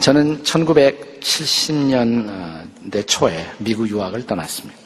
저는 0.00 0.42
1970년대 0.44 3.06
초에 3.06 3.46
미국 3.58 3.86
유학을 3.86 4.26
떠났습니다. 4.26 4.80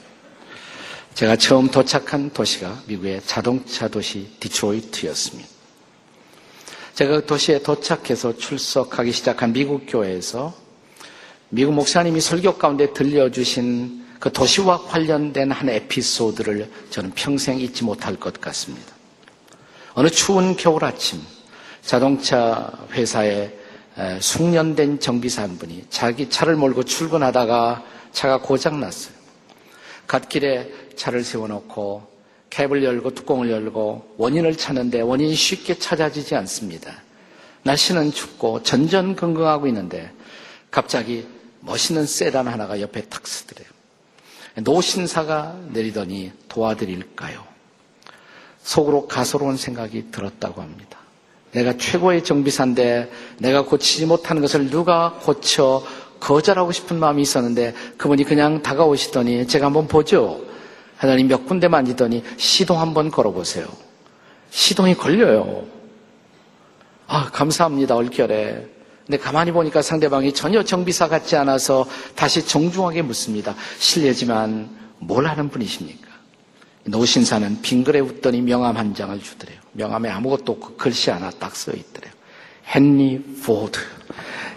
제가 1.14 1.36
처음 1.36 1.68
도착한 1.68 2.30
도시가 2.30 2.82
미국의 2.88 3.22
자동차 3.24 3.86
도시 3.86 4.28
디트로이트였습니다. 4.40 5.48
제가 6.94 7.20
그 7.20 7.26
도시에 7.26 7.62
도착해서 7.62 8.36
출석하기 8.36 9.12
시작한 9.12 9.52
미국 9.52 9.84
교회에서 9.86 10.52
미국 11.48 11.74
목사님이 11.74 12.20
설교 12.20 12.58
가운데 12.58 12.92
들려주신 12.92 14.06
그 14.18 14.32
도시와 14.32 14.82
관련된 14.82 15.52
한 15.52 15.68
에피소드를 15.68 16.68
저는 16.90 17.12
평생 17.14 17.60
잊지 17.60 17.84
못할 17.84 18.16
것 18.16 18.40
같습니다. 18.40 18.92
어느 19.94 20.10
추운 20.10 20.56
겨울 20.56 20.84
아침 20.84 21.20
자동차 21.82 22.72
회사에 22.90 23.62
숙련된 24.20 25.00
정비사 25.00 25.42
한 25.42 25.56
분이 25.58 25.86
자기 25.90 26.28
차를 26.28 26.56
몰고 26.56 26.84
출근하다가 26.84 27.84
차가 28.12 28.38
고장났어요. 28.40 29.14
갓길에 30.06 30.70
차를 30.96 31.24
세워놓고 31.24 32.14
캡을 32.50 32.84
열고 32.84 33.14
뚜껑을 33.14 33.50
열고 33.50 34.14
원인을 34.18 34.56
찾는데 34.56 35.00
원인이 35.00 35.34
쉽게 35.34 35.78
찾아지지 35.78 36.34
않습니다. 36.36 37.02
날씨는 37.64 38.12
춥고 38.12 38.62
전전긍긍하고 38.62 39.66
있는데 39.68 40.12
갑자기 40.70 41.26
멋있는 41.60 42.06
세단 42.06 42.46
하나가 42.46 42.80
옆에 42.80 43.02
탁 43.08 43.26
쓰더래요. 43.26 43.66
노신사가 44.62 45.58
내리더니 45.72 46.32
도와드릴까요? 46.48 47.44
속으로 48.62 49.08
가소로운 49.08 49.56
생각이 49.56 50.10
들었다고 50.10 50.62
합니다. 50.62 50.98
내가 51.54 51.76
최고의 51.76 52.24
정비사인데 52.24 53.10
내가 53.38 53.64
고치지 53.64 54.06
못하는 54.06 54.42
것을 54.42 54.70
누가 54.70 55.14
고쳐 55.22 55.84
거절하고 56.20 56.72
싶은 56.72 56.98
마음이 56.98 57.22
있었는데 57.22 57.74
그분이 57.96 58.24
그냥 58.24 58.62
다가오시더니 58.62 59.46
제가 59.46 59.66
한번 59.66 59.86
보죠. 59.86 60.40
하나님 60.96 61.28
몇 61.28 61.46
군데 61.46 61.68
만지더니 61.68 62.22
시동 62.36 62.80
한번 62.80 63.10
걸어보세요. 63.10 63.66
시동이 64.50 64.94
걸려요. 64.94 65.64
아, 67.06 67.30
감사합니다. 67.30 67.94
얼결에. 67.94 68.68
근데 69.06 69.18
가만히 69.18 69.52
보니까 69.52 69.82
상대방이 69.82 70.32
전혀 70.32 70.62
정비사 70.62 71.08
같지 71.08 71.36
않아서 71.36 71.84
다시 72.14 72.46
정중하게 72.46 73.02
묻습니다. 73.02 73.54
실례지만 73.78 74.70
뭘 74.98 75.26
하는 75.26 75.50
분이십니까? 75.50 76.13
노신사는 76.84 77.62
빙그레 77.62 78.00
웃더니 78.00 78.42
명함 78.42 78.76
한 78.76 78.94
장을 78.94 79.18
주더래요. 79.20 79.58
명함에 79.72 80.10
아무것도 80.10 80.52
없고 80.52 80.76
글씨 80.76 81.10
하나 81.10 81.30
딱 81.30 81.56
써 81.56 81.72
있더래요. 81.72 82.12
헨리 82.74 83.18
포드. 83.42 83.78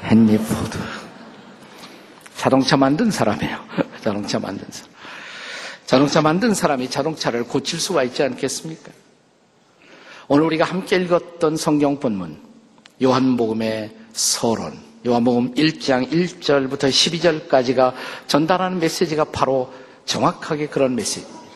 헨리 0.04 0.38
포드. 0.38 0.78
자동차 2.36 2.78
만든 2.78 3.10
사람이에요. 3.12 3.58
자동차 4.04 4.40
만든 4.40 4.66
사람. 4.70 4.92
자동차 5.86 6.22
만든 6.22 6.54
사람이 6.54 6.90
자동차를 6.90 7.46
고칠 7.46 7.80
수가 7.80 8.04
있지 8.04 8.22
않겠습니까? 8.24 8.92
오늘 10.28 10.44
우리가 10.44 10.66
함께 10.66 10.98
읽었던 10.98 11.56
성경 11.56 12.00
본문, 12.02 12.38
요한복음의 13.02 13.96
서론, 14.12 14.78
요한복음 15.06 15.54
1장 15.54 16.12
1절부터 16.12 16.90
12절까지가 16.90 17.94
전달하는 18.28 18.80
메시지가 18.80 19.26
바로 19.26 19.72
정확하게 20.06 20.68
그런 20.68 20.96
메시지입니다. 20.96 21.47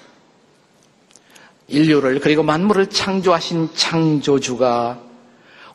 인류를 1.72 2.20
그리고 2.20 2.44
만물을 2.44 2.88
창조하신 2.88 3.70
창조주가 3.76 5.00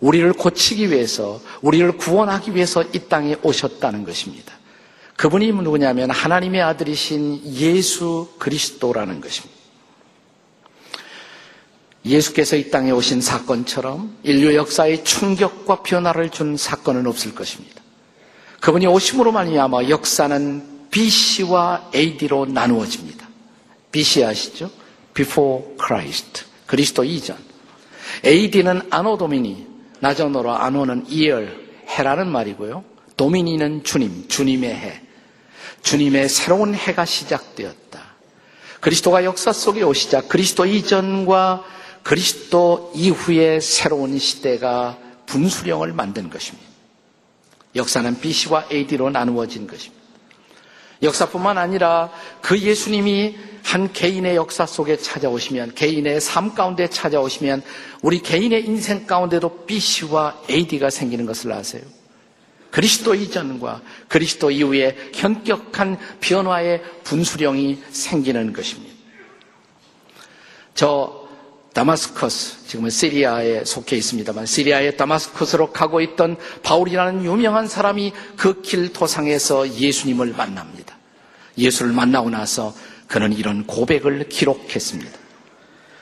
우리를 0.00 0.32
고치기 0.34 0.90
위해서, 0.90 1.40
우리를 1.62 1.96
구원하기 1.96 2.54
위해서 2.54 2.82
이 2.92 2.98
땅에 3.08 3.36
오셨다는 3.42 4.04
것입니다. 4.04 4.52
그분이 5.16 5.50
누구냐면 5.52 6.10
하나님의 6.10 6.60
아들이신 6.62 7.42
예수 7.54 8.28
그리스도라는 8.38 9.20
것입니다. 9.20 9.56
예수께서 12.04 12.56
이 12.56 12.70
땅에 12.70 12.90
오신 12.92 13.20
사건처럼 13.20 14.16
인류 14.22 14.54
역사의 14.54 15.04
충격과 15.04 15.82
변화를 15.82 16.30
준 16.30 16.56
사건은 16.56 17.06
없을 17.06 17.34
것입니다. 17.34 17.82
그분이 18.60 18.86
오심으로 18.86 19.32
말미암아 19.32 19.88
역사는 19.88 20.88
BC와 20.90 21.90
AD로 21.94 22.46
나누어집니다. 22.46 23.26
BC 23.90 24.24
아시죠? 24.24 24.70
Before 25.16 25.64
Christ. 25.84 26.44
그리스도 26.66 27.02
이전. 27.02 27.36
AD는 28.24 28.82
아노 28.90 29.16
도미니, 29.16 29.66
나전어로 30.00 30.52
아노는 30.52 31.06
이열, 31.08 31.66
해라는 31.88 32.28
말이고요. 32.28 32.84
도미니는 33.16 33.82
주님, 33.82 34.28
주님의 34.28 34.70
해. 34.70 35.00
주님의 35.82 36.28
새로운 36.28 36.74
해가 36.74 37.04
시작되었다. 37.04 38.00
그리스도가 38.80 39.24
역사 39.24 39.52
속에 39.52 39.82
오시자 39.82 40.22
그리스도 40.22 40.66
이전과 40.66 41.64
그리스도 42.02 42.92
이후의 42.94 43.60
새로운 43.60 44.18
시대가 44.18 44.98
분수령을 45.26 45.92
만든 45.92 46.28
것입니다. 46.28 46.68
역사는 47.74 48.20
BC와 48.20 48.66
AD로 48.70 49.10
나누어진 49.10 49.66
것입니다. 49.66 49.95
역사뿐만 51.02 51.58
아니라 51.58 52.10
그 52.40 52.58
예수님이 52.58 53.36
한 53.62 53.92
개인의 53.92 54.36
역사 54.36 54.64
속에 54.64 54.96
찾아오시면, 54.96 55.74
개인의 55.74 56.20
삶 56.20 56.54
가운데 56.54 56.88
찾아오시면, 56.88 57.62
우리 58.02 58.20
개인의 58.20 58.64
인생 58.64 59.06
가운데도 59.06 59.66
BC와 59.66 60.42
AD가 60.48 60.90
생기는 60.90 61.26
것을 61.26 61.52
아세요? 61.52 61.82
그리스도 62.70 63.14
이전과 63.14 63.80
그리스도 64.08 64.50
이후에 64.50 64.96
현격한 65.14 65.98
변화의 66.20 66.82
분수령이 67.04 67.82
생기는 67.90 68.52
것입니다. 68.52 68.94
저 70.74 71.26
다마스커스, 71.72 72.66
지금은 72.68 72.90
시리아에 72.90 73.64
속해 73.64 73.96
있습니다만 73.96 74.46
시리아의 74.46 74.96
다마스커스로 74.96 75.72
가고 75.72 76.00
있던 76.00 76.36
바울이라는 76.62 77.24
유명한 77.24 77.66
사람이 77.66 78.12
그 78.36 78.62
길 78.62 78.92
도상에서 78.92 79.74
예수님을 79.74 80.34
만납니다. 80.34 80.75
예수를 81.58 81.92
만나고 81.92 82.30
나서 82.30 82.74
그는 83.06 83.32
이런 83.32 83.66
고백을 83.66 84.28
기록했습니다. 84.28 85.26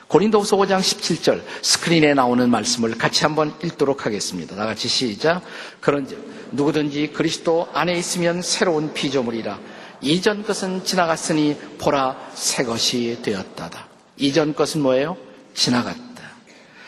고린도후서 0.07 0.57
5장 0.57 0.79
17절 0.79 1.41
스크린에 1.61 2.13
나오는 2.13 2.49
말씀을 2.49 2.97
같이 2.97 3.23
한번 3.23 3.53
읽도록 3.63 4.05
하겠습니다. 4.05 4.55
다 4.55 4.65
같이 4.65 4.87
시작. 4.87 5.41
그런즉 5.81 6.51
누구든지 6.51 7.11
그리스도 7.13 7.67
안에 7.73 7.97
있으면 7.97 8.41
새로운 8.41 8.93
피조물이라 8.93 9.59
이전 10.01 10.43
것은 10.43 10.83
지나갔으니 10.83 11.57
보라 11.79 12.29
새 12.35 12.63
것이 12.63 13.19
되었다다. 13.23 13.87
이전 14.17 14.53
것은 14.53 14.81
뭐예요? 14.81 15.17
지나갔다. 15.53 16.05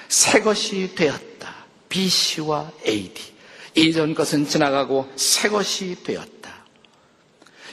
새 0.07 0.41
것이 0.41 0.93
되었다. 0.95 1.55
BC와 1.89 2.71
AD. 2.87 3.21
이전 3.75 4.13
것은 4.13 4.47
지나가고 4.47 5.11
새 5.15 5.49
것이 5.49 5.97
되었다. 6.03 6.36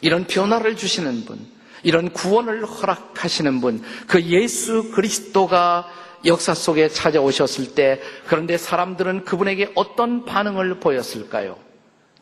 이런 0.00 0.26
변화를 0.26 0.76
주시는 0.76 1.24
분, 1.24 1.46
이런 1.82 2.10
구원을 2.12 2.64
허락하시는 2.64 3.60
분, 3.60 3.82
그 4.06 4.22
예수 4.24 4.90
그리스도가 4.90 5.88
역사 6.24 6.54
속에 6.54 6.88
찾아오셨을 6.88 7.74
때, 7.74 8.00
그런데 8.26 8.56
사람들은 8.56 9.24
그분에게 9.24 9.72
어떤 9.74 10.24
반응을 10.24 10.80
보였을까요? 10.80 11.58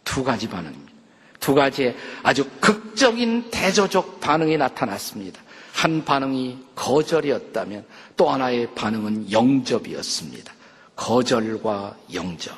두 0.05 0.25
가지 0.25 0.49
반응입니다. 0.49 0.93
두 1.39 1.55
가지의 1.55 1.97
아주 2.23 2.49
극적인 2.61 3.51
대조적 3.51 4.21
반응이 4.21 4.57
나타났습니다. 4.57 5.41
한 5.73 6.05
반응이 6.05 6.59
거절이었다면 6.75 7.85
또 8.17 8.31
하나의 8.31 8.75
반응은 8.75 9.33
영접이었습니다. 9.33 10.53
거절과 10.95 11.97
영접. 12.13 12.55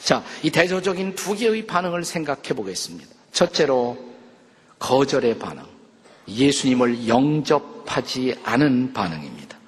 자, 0.00 0.22
이 0.42 0.50
대조적인 0.50 1.14
두 1.14 1.34
개의 1.34 1.66
반응을 1.66 2.04
생각해 2.04 2.48
보겠습니다. 2.54 3.15
첫째로 3.36 3.98
거절의 4.78 5.38
반응. 5.38 5.62
예수님을 6.26 7.06
영접하지 7.06 8.34
않은 8.42 8.94
반응입니다. 8.94 9.58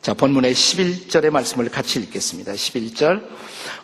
자, 0.00 0.14
본문의 0.14 0.54
11절의 0.54 1.28
말씀을 1.28 1.68
같이 1.68 2.00
읽겠습니다. 2.00 2.52
11절. 2.52 3.22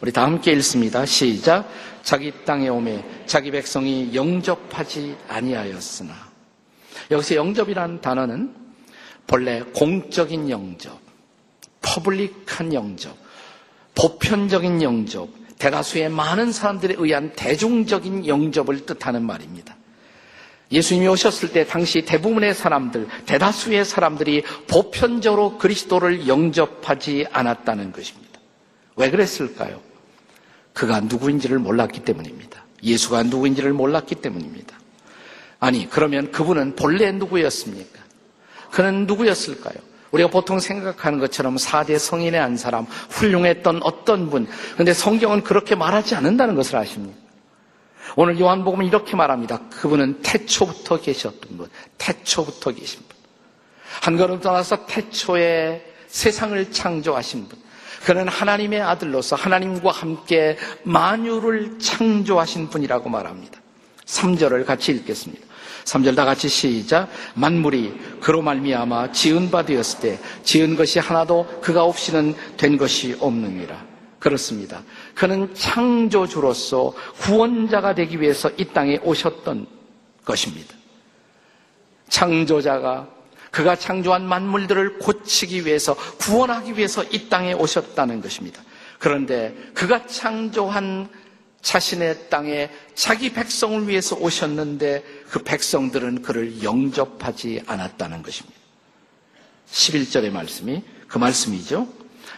우리 0.00 0.10
다 0.10 0.22
함께 0.22 0.52
읽습니다. 0.52 1.04
시작. 1.04 1.68
자기 2.02 2.32
땅에 2.46 2.68
오매 2.68 3.04
자기 3.26 3.50
백성이 3.50 4.14
영접하지 4.14 5.16
아니하였으나 5.28 6.14
여기서 7.10 7.34
영접이라는 7.34 8.00
단어는 8.00 8.54
본래 9.26 9.60
공적인 9.74 10.48
영접, 10.48 10.98
퍼블릭한 11.82 12.72
영접, 12.72 13.14
보편적인 13.96 14.82
영접, 14.82 15.28
대다수의 15.58 16.10
많은 16.10 16.52
사람들에 16.52 16.96
의한 16.98 17.32
대중적인 17.34 18.26
영접을 18.26 18.84
뜻하는 18.86 19.22
말입니다. 19.24 19.76
예수님이 20.72 21.06
오셨을 21.08 21.52
때 21.52 21.64
당시 21.64 22.02
대부분의 22.02 22.54
사람들, 22.54 23.06
대다수의 23.26 23.84
사람들이 23.84 24.42
보편적으로 24.66 25.58
그리스도를 25.58 26.26
영접하지 26.26 27.26
않았다는 27.30 27.92
것입니다. 27.92 28.40
왜 28.96 29.10
그랬을까요? 29.10 29.80
그가 30.72 31.00
누구인지를 31.00 31.58
몰랐기 31.58 32.00
때문입니다. 32.00 32.64
예수가 32.82 33.24
누구인지를 33.24 33.72
몰랐기 33.72 34.16
때문입니다. 34.16 34.76
아니, 35.60 35.88
그러면 35.88 36.30
그분은 36.32 36.76
본래 36.76 37.12
누구였습니까? 37.12 38.00
그는 38.72 39.06
누구였을까요? 39.06 39.76
우리가 40.12 40.30
보통 40.30 40.58
생각하는 40.58 41.18
것처럼 41.18 41.56
4대 41.56 41.98
성인의 41.98 42.40
한 42.40 42.56
사람, 42.56 42.84
훌륭했던 43.10 43.80
어떤 43.82 44.30
분. 44.30 44.46
근데 44.76 44.92
성경은 44.92 45.42
그렇게 45.42 45.74
말하지 45.74 46.14
않는다는 46.14 46.54
것을 46.54 46.76
아십니까? 46.76 47.16
오늘 48.14 48.38
요한복음은 48.38 48.86
이렇게 48.86 49.16
말합니다. 49.16 49.60
그분은 49.70 50.22
태초부터 50.22 51.00
계셨던 51.00 51.56
분, 51.56 51.68
태초부터 51.98 52.72
계신 52.72 53.00
분. 53.00 53.16
한 54.02 54.16
걸음 54.16 54.40
떠나서 54.40 54.86
태초에 54.86 55.84
세상을 56.08 56.72
창조하신 56.72 57.48
분. 57.48 57.58
그는 58.04 58.28
하나님의 58.28 58.80
아들로서 58.82 59.34
하나님과 59.36 59.90
함께 59.90 60.56
만유를 60.84 61.78
창조하신 61.80 62.68
분이라고 62.70 63.08
말합니다. 63.08 63.60
3절을 64.04 64.64
같이 64.64 64.92
읽겠습니다. 64.92 65.45
3절 65.86 66.16
다 66.16 66.24
같이 66.24 66.48
시작. 66.48 67.08
만물이 67.34 68.18
그로 68.20 68.42
말미암아 68.42 69.12
지은 69.12 69.50
바 69.50 69.64
되었을 69.64 70.00
때 70.00 70.18
지은 70.42 70.76
것이 70.76 70.98
하나도 70.98 71.60
그가 71.62 71.84
없이는 71.84 72.34
된 72.56 72.76
것이 72.76 73.16
없느니라. 73.20 73.86
그렇습니다. 74.18 74.82
그는 75.14 75.54
창조주로서 75.54 76.92
구원자가 77.20 77.94
되기 77.94 78.20
위해서 78.20 78.50
이 78.56 78.64
땅에 78.64 78.98
오셨던 79.02 79.66
것입니다. 80.24 80.74
창조자가 82.08 83.08
그가 83.52 83.76
창조한 83.76 84.26
만물들을 84.26 84.98
고치기 84.98 85.64
위해서, 85.64 85.94
구원하기 86.18 86.76
위해서 86.76 87.02
이 87.04 87.28
땅에 87.28 87.54
오셨다는 87.54 88.20
것입니다. 88.20 88.60
그런데 88.98 89.54
그가 89.72 90.06
창조한 90.06 91.08
자신의 91.66 92.30
땅에 92.30 92.70
자기 92.94 93.32
백성을 93.32 93.88
위해서 93.88 94.14
오셨는데 94.14 95.02
그 95.28 95.42
백성들은 95.42 96.22
그를 96.22 96.62
영접하지 96.62 97.62
않았다는 97.66 98.22
것입니다. 98.22 98.56
11절의 99.68 100.30
말씀이 100.30 100.84
그 101.08 101.18
말씀이죠. 101.18 101.88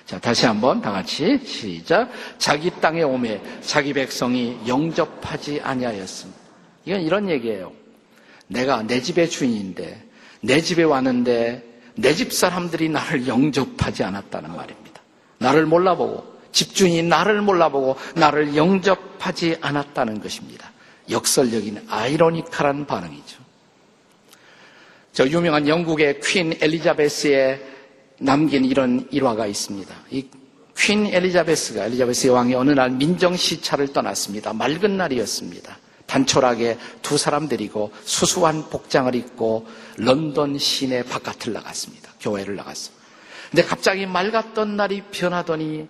자, 0.06 0.18
다시 0.18 0.46
한번 0.46 0.80
다 0.80 0.92
같이 0.92 1.38
시작. 1.44 2.10
자기 2.38 2.70
땅에 2.80 3.02
오매 3.02 3.42
자기 3.60 3.92
백성이 3.92 4.56
영접하지 4.66 5.60
아니하였습니다. 5.62 6.40
이건 6.86 7.02
이런 7.02 7.28
얘기예요. 7.28 7.72
내가 8.46 8.82
내 8.82 9.02
집의 9.02 9.28
주인인데 9.28 10.08
내 10.40 10.62
집에 10.62 10.84
왔는데 10.84 11.64
내 11.96 12.14
집 12.14 12.32
사람들이 12.32 12.88
나를 12.88 13.26
영접하지 13.26 14.04
않았다는 14.04 14.56
말입니다. 14.56 15.02
나를 15.36 15.66
몰라보고 15.66 16.37
집주인이 16.58 17.02
나를 17.04 17.40
몰라보고 17.42 17.96
나를 18.16 18.56
영접하지 18.56 19.58
않았다는 19.60 20.20
것입니다. 20.20 20.72
역설적인 21.10 21.86
아이러니컬한 21.88 22.86
반응이죠. 22.86 23.38
저 25.12 25.26
유명한 25.28 25.68
영국의 25.68 26.20
퀸 26.20 26.52
엘리자베스에 26.60 27.60
남긴 28.20 28.64
이런 28.64 29.06
일화가 29.10 29.46
있습니다. 29.46 29.94
이 30.10 30.28
퀸 30.78 31.06
엘리자베스가 31.06 31.86
엘리자베스 31.86 32.28
여왕이 32.28 32.54
어느 32.54 32.70
날 32.70 32.90
민정 32.90 33.36
시차를 33.36 33.92
떠났습니다. 33.92 34.52
맑은 34.52 34.96
날이었습니다. 34.96 35.76
단촐하게 36.06 36.78
두 37.02 37.18
사람 37.18 37.48
데리고 37.48 37.92
수수한 38.04 38.70
복장을 38.70 39.12
입고 39.14 39.66
런던 39.96 40.56
시내 40.56 41.02
바깥을 41.02 41.52
나갔습니다. 41.52 42.12
교회를 42.20 42.54
나갔습니다. 42.54 43.04
근데 43.50 43.64
갑자기 43.64 44.06
맑았던 44.06 44.76
날이 44.76 45.02
변하더니 45.10 45.88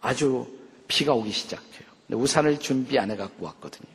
아주 0.00 0.46
비가 0.88 1.12
오기 1.14 1.30
시작해요. 1.30 1.88
우산을 2.12 2.58
준비 2.58 2.98
안 2.98 3.10
해갖고 3.10 3.46
왔거든요. 3.46 3.88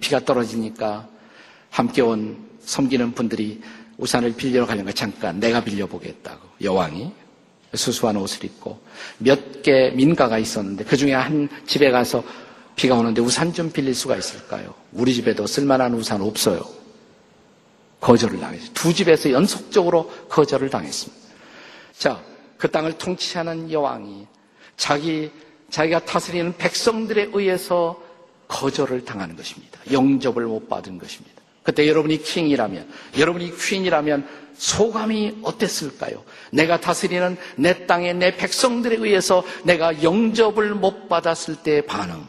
비가 0.00 0.20
떨어지니까 0.20 1.08
함께 1.70 2.02
온 2.02 2.48
섬기는 2.60 3.12
분들이 3.12 3.60
우산을 3.98 4.34
빌려 4.34 4.66
가려니까 4.66 4.92
잠깐 4.92 5.40
내가 5.40 5.62
빌려보겠다고 5.64 6.48
여왕이 6.62 7.12
수수한 7.74 8.16
옷을 8.16 8.44
입고 8.44 8.80
몇 9.18 9.62
개 9.62 9.90
민가가 9.90 10.38
있었는데 10.38 10.84
그 10.84 10.96
중에 10.96 11.12
한 11.12 11.48
집에 11.66 11.90
가서 11.90 12.24
비가 12.76 12.94
오는데 12.94 13.20
우산 13.20 13.52
좀 13.52 13.70
빌릴 13.70 13.94
수가 13.94 14.16
있을까요? 14.16 14.74
우리 14.92 15.12
집에도 15.12 15.46
쓸만한 15.46 15.92
우산 15.94 16.22
없어요. 16.22 16.62
거절을 18.00 18.40
당했어요. 18.40 18.70
두 18.72 18.94
집에서 18.94 19.30
연속적으로 19.30 20.10
거절을 20.30 20.70
당했습니다. 20.70 21.22
자, 21.98 22.22
그 22.56 22.70
땅을 22.70 22.94
통치하는 22.96 23.70
여왕이 23.70 24.26
자기, 24.80 25.30
자기가 25.68 26.06
다스리는 26.06 26.56
백성들에 26.56 27.28
의해서 27.34 28.02
거절을 28.48 29.04
당하는 29.04 29.36
것입니다. 29.36 29.78
영접을 29.92 30.46
못 30.46 30.70
받은 30.70 30.98
것입니다. 30.98 31.42
그때 31.62 31.86
여러분이 31.86 32.22
킹이라면, 32.22 32.88
여러분이 33.18 33.54
퀸이라면 33.58 34.26
소감이 34.54 35.40
어땠을까요? 35.42 36.24
내가 36.50 36.80
다스리는 36.80 37.36
내 37.56 37.86
땅의 37.86 38.14
내 38.14 38.36
백성들에 38.38 38.96
의해서 38.96 39.44
내가 39.64 40.02
영접을 40.02 40.74
못 40.74 41.10
받았을 41.10 41.56
때의 41.56 41.84
반응. 41.84 42.26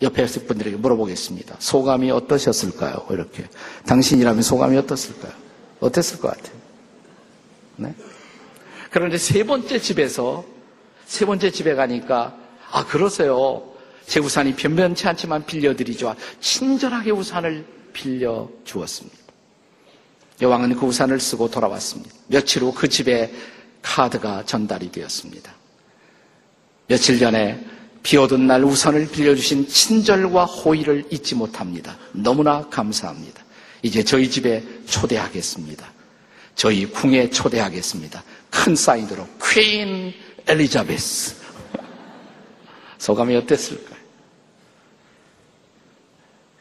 옆에 0.00 0.24
있을 0.24 0.46
분들에게 0.46 0.78
물어보겠습니다. 0.78 1.56
소감이 1.58 2.10
어떠셨을까요? 2.10 3.06
이렇게. 3.10 3.44
당신이라면 3.86 4.40
소감이 4.40 4.74
어떻을까요? 4.78 5.32
어땠을 5.80 6.18
것 6.18 6.28
같아요? 6.28 6.56
네? 7.76 7.94
그런데 8.90 9.18
세 9.18 9.44
번째 9.44 9.78
집에서, 9.78 10.57
세 11.08 11.24
번째 11.24 11.50
집에 11.50 11.74
가니까, 11.74 12.36
아, 12.70 12.84
그러세요. 12.84 13.64
제 14.06 14.20
우산이 14.20 14.54
변변치 14.54 15.08
않지만 15.08 15.44
빌려드리죠. 15.46 16.14
친절하게 16.40 17.10
우산을 17.12 17.64
빌려 17.94 18.48
주었습니다. 18.64 19.16
여왕은 20.42 20.76
그 20.76 20.86
우산을 20.86 21.18
쓰고 21.18 21.50
돌아왔습니다. 21.50 22.14
며칠 22.28 22.62
후 22.62 22.72
그 22.72 22.88
집에 22.88 23.32
카드가 23.82 24.44
전달이 24.44 24.92
되었습니다. 24.92 25.50
며칠 26.86 27.18
전에 27.18 27.58
비 28.02 28.16
오던 28.18 28.46
날 28.46 28.62
우산을 28.64 29.08
빌려주신 29.10 29.66
친절과 29.66 30.44
호의를 30.44 31.06
잊지 31.10 31.34
못합니다. 31.34 31.96
너무나 32.12 32.68
감사합니다. 32.68 33.42
이제 33.82 34.02
저희 34.04 34.30
집에 34.30 34.62
초대하겠습니다. 34.86 35.90
저희 36.54 36.84
궁에 36.86 37.30
초대하겠습니다. 37.30 38.22
큰 38.50 38.76
사인으로 38.76 39.26
퀸 39.42 40.12
엘리자베스. 40.48 41.36
소감이 42.98 43.36
어땠을까요? 43.36 43.98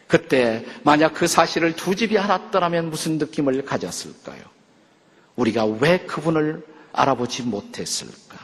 그때 0.08 0.66
만약 0.84 1.14
그 1.14 1.28
사실을 1.28 1.76
두 1.76 1.96
집이 1.96 2.18
알았더라면 2.18 2.90
무슨 2.90 3.18
느낌을 3.18 3.66
가졌을까요? 3.66 4.42
우리가 5.36 5.66
왜 5.66 6.00
그분을 6.00 6.66
알아보지 6.94 7.44
못했을까? 7.44 8.38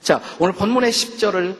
자, 0.00 0.22
오늘 0.38 0.54
본문의 0.54 0.92
10절을 0.92 1.56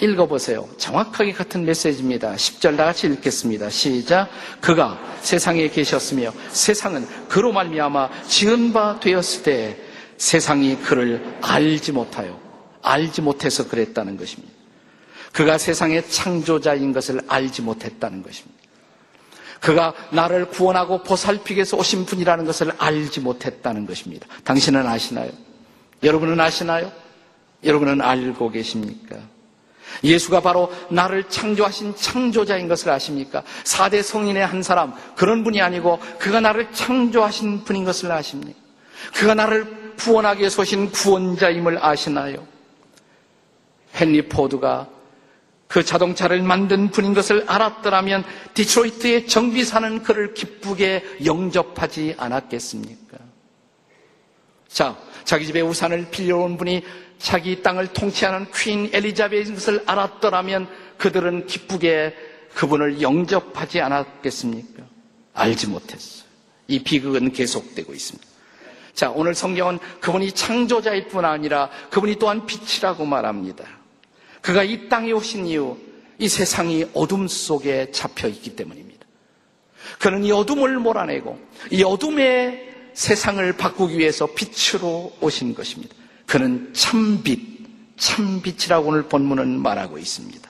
읽어보세요. 0.00 0.68
정확하게 0.76 1.32
같은 1.32 1.64
메시지입니다. 1.64 2.34
10절 2.34 2.76
다 2.76 2.84
같이 2.84 3.06
읽겠습니다. 3.06 3.70
시작. 3.70 4.28
그가 4.60 4.98
세상에 5.20 5.68
계셨으며 5.68 6.32
세상은 6.50 7.06
그로 7.28 7.52
말미암아 7.52 8.24
지은 8.26 8.72
바 8.72 8.98
되었을 8.98 9.42
때 9.44 9.78
세상이 10.24 10.76
그를 10.76 11.22
알지 11.42 11.92
못하여 11.92 12.40
알지 12.80 13.20
못해서 13.20 13.68
그랬다는 13.68 14.16
것입니다. 14.16 14.54
그가 15.32 15.58
세상의 15.58 16.08
창조자인 16.08 16.94
것을 16.94 17.20
알지 17.28 17.60
못했다는 17.60 18.22
것입니다. 18.22 18.62
그가 19.60 19.92
나를 20.12 20.48
구원하고 20.48 21.02
보살피기 21.02 21.56
위해서 21.56 21.76
오신 21.76 22.06
분이라는 22.06 22.46
것을 22.46 22.72
알지 22.78 23.20
못했다는 23.20 23.86
것입니다. 23.86 24.26
당신은 24.44 24.86
아시나요? 24.86 25.30
여러분은 26.02 26.40
아시나요? 26.40 26.90
여러분은 27.62 28.00
알고 28.00 28.50
계십니까? 28.50 29.16
예수가 30.02 30.40
바로 30.40 30.72
나를 30.88 31.28
창조하신 31.28 31.96
창조자인 31.96 32.66
것을 32.66 32.90
아십니까? 32.90 33.42
4대 33.64 34.02
성인의 34.02 34.46
한 34.46 34.62
사람, 34.62 34.94
그런 35.16 35.44
분이 35.44 35.60
아니고 35.60 35.98
그가 36.18 36.40
나를 36.40 36.72
창조하신 36.72 37.64
분인 37.64 37.84
것을 37.84 38.10
아십니까? 38.10 38.58
그가 39.12 39.34
나를 39.34 39.83
구원하기 39.96 40.40
위해 40.40 40.50
오신 40.56 40.90
구원자임을 40.90 41.84
아시나요? 41.84 42.46
헨리 43.94 44.28
포드가 44.28 44.88
그 45.66 45.84
자동차를 45.84 46.42
만든 46.42 46.90
분인 46.90 47.14
것을 47.14 47.44
알았더라면 47.48 48.24
디트로이트의 48.54 49.26
정비사는 49.26 50.02
그를 50.02 50.34
기쁘게 50.34 51.18
영접하지 51.24 52.14
않았겠습니까? 52.16 53.18
자, 54.68 54.96
자기 55.24 55.46
집에 55.46 55.60
우산을 55.60 56.10
빌려온 56.10 56.56
분이 56.56 56.84
자기 57.18 57.62
땅을 57.62 57.88
통치하는 57.88 58.46
퀸 58.52 58.90
엘리자베인 58.92 59.54
것을 59.54 59.82
알았더라면 59.86 60.68
그들은 60.98 61.46
기쁘게 61.46 62.14
그분을 62.54 63.00
영접하지 63.00 63.80
않았겠습니까? 63.80 64.82
알지 65.32 65.68
못했어요. 65.68 66.24
이 66.68 66.78
비극은 66.82 67.32
계속되고 67.32 67.92
있습니다. 67.92 68.33
자, 68.94 69.10
오늘 69.10 69.34
성경은 69.34 69.78
그분이 70.00 70.32
창조자일 70.32 71.08
뿐 71.08 71.24
아니라 71.24 71.68
그분이 71.90 72.16
또한 72.16 72.46
빛이라고 72.46 73.04
말합니다. 73.04 73.64
그가 74.40 74.62
이 74.62 74.88
땅에 74.88 75.10
오신 75.12 75.46
이유, 75.46 75.76
이 76.18 76.28
세상이 76.28 76.86
어둠 76.94 77.26
속에 77.26 77.90
잡혀 77.90 78.28
있기 78.28 78.54
때문입니다. 78.54 79.04
그는 79.98 80.24
이 80.24 80.30
어둠을 80.30 80.78
몰아내고 80.78 81.38
이 81.72 81.82
어둠의 81.82 82.72
세상을 82.94 83.52
바꾸기 83.56 83.98
위해서 83.98 84.26
빛으로 84.26 85.12
오신 85.20 85.54
것입니다. 85.54 85.94
그는 86.26 86.72
참빛, 86.72 87.40
참빛이라고 87.96 88.88
오늘 88.88 89.02
본문은 89.04 89.60
말하고 89.60 89.98
있습니다. 89.98 90.48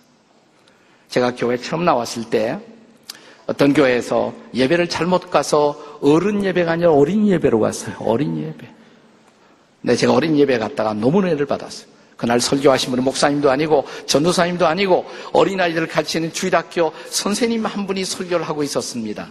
제가 1.09 1.35
교회 1.35 1.57
처음 1.57 1.85
나왔을 1.85 2.29
때 2.29 2.59
어떤 3.47 3.75
교회에서 3.75 4.33
예배를 4.55 4.89
잘못 4.89 5.31
가서 5.31 5.99
어른 6.01 6.45
예배가 6.45 6.73
아니라 6.73 6.93
어린 6.93 7.29
예배로 7.29 7.61
갔어요. 7.61 7.97
어린 8.01 8.39
예배. 8.39 8.69
네, 9.83 9.97
제가 9.97 10.15
어린 10.15 10.37
예배 10.37 10.59
갔다가 10.59 10.95
노문회를 10.95 11.45
받았어요. 11.47 11.93
그날 12.17 12.41
설교하신 12.41 12.91
분은 12.91 13.05
목사님도 13.05 13.51
아니고 13.51 13.87
전도사님도 14.07 14.67
아니고 14.67 15.05
어린아이들을 15.33 15.89
가르치는 15.89 16.33
주일학교 16.33 16.93
선생님 17.11 17.67
한 17.67 17.87
분이 17.87 18.05
설교를 18.05 18.49
하고 18.49 18.63
있었습니다. 18.63 19.31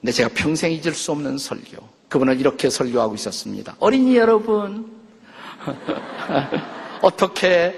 근데 0.00 0.10
제가 0.10 0.30
평생 0.34 0.72
잊을 0.72 0.94
수 0.94 1.12
없는 1.12 1.38
설교. 1.38 1.76
그분은 2.08 2.40
이렇게 2.40 2.68
설교하고 2.70 3.14
있었습니다. 3.14 3.76
어린이 3.78 4.16
여러분, 4.16 4.90
어떻게 7.00 7.74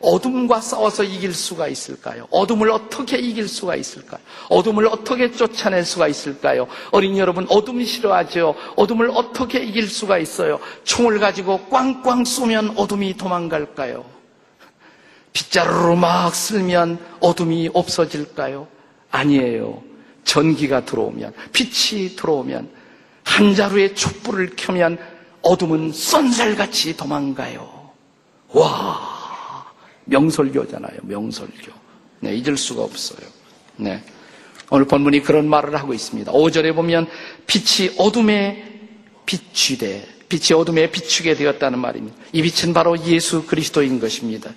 어둠과 0.00 0.60
싸워서 0.60 1.02
이길 1.02 1.34
수가 1.34 1.68
있을까요? 1.68 2.26
어둠을 2.30 2.70
어떻게 2.70 3.18
이길 3.18 3.48
수가 3.48 3.74
있을까요? 3.76 4.20
어둠을 4.48 4.86
어떻게 4.86 5.30
쫓아낼 5.30 5.84
수가 5.84 6.08
있을까요? 6.08 6.68
어린이 6.92 7.18
여러분, 7.18 7.46
어둠 7.48 7.84
싫어하죠? 7.84 8.54
어둠을 8.76 9.10
어떻게 9.12 9.58
이길 9.58 9.88
수가 9.88 10.18
있어요? 10.18 10.60
총을 10.84 11.18
가지고 11.18 11.58
꽝꽝 11.66 12.24
쏘면 12.24 12.74
어둠이 12.76 13.16
도망갈까요? 13.16 14.04
빗자루로 15.32 15.96
막 15.96 16.34
쓸면 16.34 16.98
어둠이 17.20 17.70
없어질까요? 17.72 18.66
아니에요. 19.10 19.82
전기가 20.24 20.84
들어오면, 20.84 21.32
빛이 21.52 22.16
들어오면, 22.16 22.68
한 23.24 23.54
자루의 23.54 23.94
촛불을 23.94 24.52
켜면 24.56 24.98
어둠은 25.42 25.92
쏜살같이 25.92 26.96
도망가요. 26.96 27.92
와! 28.52 29.07
명설교잖아요. 30.08 30.98
명설교. 31.02 31.72
네, 32.20 32.34
잊을 32.34 32.56
수가 32.56 32.82
없어요. 32.82 33.26
네. 33.76 34.02
오늘 34.70 34.86
본문이 34.86 35.22
그런 35.22 35.48
말을 35.48 35.76
하고 35.76 35.94
있습니다. 35.94 36.32
5절에 36.32 36.74
보면 36.74 37.06
빛이 37.46 37.94
어둠에 37.96 38.64
비추되 39.24 40.06
빛이 40.28 40.58
어둠에 40.58 40.90
비추게 40.90 41.34
되었다는 41.34 41.78
말입니다. 41.78 42.16
이 42.32 42.42
빛은 42.42 42.74
바로 42.74 42.98
예수 43.06 43.44
그리스도인 43.46 43.98
것입니다. 43.98 44.50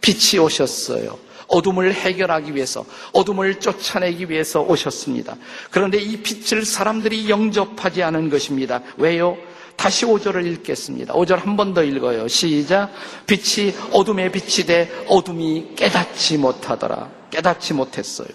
빛이 0.00 0.38
오셨어요. 0.38 1.18
어둠을 1.48 1.94
해결하기 1.94 2.54
위해서, 2.54 2.84
어둠을 3.12 3.60
쫓아내기 3.60 4.28
위해서 4.28 4.62
오셨습니다. 4.62 5.36
그런데 5.70 5.98
이 5.98 6.18
빛을 6.18 6.64
사람들이 6.64 7.30
영접하지 7.30 8.02
않은 8.02 8.30
것입니다. 8.30 8.82
왜요? 8.96 9.38
다시 9.76 10.06
5절을 10.06 10.46
읽겠습니다. 10.46 11.14
5절 11.14 11.36
한 11.36 11.56
번 11.56 11.74
더 11.74 11.82
읽어요. 11.82 12.26
시작. 12.28 12.90
빛이 13.26 13.74
어둠에 13.92 14.30
빛이 14.30 14.66
돼 14.66 14.90
어둠이 15.08 15.74
깨닫지 15.76 16.38
못하더라. 16.38 17.10
깨닫지 17.30 17.74
못했어요. 17.74 18.28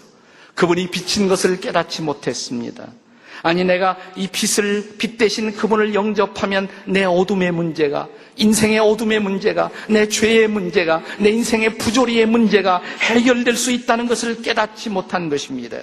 그분이 0.54 0.90
비친 0.90 1.28
것을 1.28 1.60
깨닫지 1.60 2.02
못했습니다. 2.02 2.86
아니 3.42 3.64
내가 3.64 3.96
이 4.14 4.28
빛을 4.28 4.94
빛 4.98 5.18
대신 5.18 5.50
그분을 5.52 5.94
영접하면 5.94 6.68
내 6.86 7.02
어둠의 7.04 7.50
문제가 7.50 8.06
인생의 8.36 8.78
어둠의 8.78 9.18
문제가 9.18 9.70
내 9.88 10.08
죄의 10.08 10.46
문제가 10.48 11.02
내 11.18 11.30
인생의 11.30 11.76
부조리의 11.78 12.26
문제가 12.26 12.80
해결될 13.00 13.56
수 13.56 13.72
있다는 13.72 14.06
것을 14.06 14.42
깨닫지 14.42 14.90
못한 14.90 15.28
것입니다. 15.28 15.78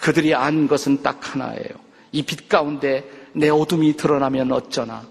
그들이 0.00 0.34
안 0.34 0.66
것은 0.66 1.02
딱 1.02 1.34
하나예요. 1.34 1.88
이 2.12 2.22
빛 2.22 2.48
가운데 2.48 3.04
내 3.38 3.48
어둠이 3.48 3.96
드러나면 3.96 4.52
어쩌나. 4.52 5.02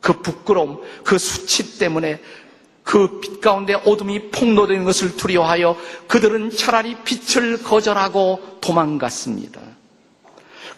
그 0.00 0.20
부끄러움, 0.20 0.80
그 1.02 1.18
수치 1.18 1.78
때문에 1.78 2.20
그 2.84 3.20
빛 3.20 3.40
가운데 3.40 3.74
어둠이 3.74 4.30
폭로되는 4.30 4.84
것을 4.84 5.16
두려워하여 5.16 5.76
그들은 6.06 6.50
차라리 6.50 6.96
빛을 7.02 7.62
거절하고 7.62 8.58
도망갔습니다. 8.60 9.60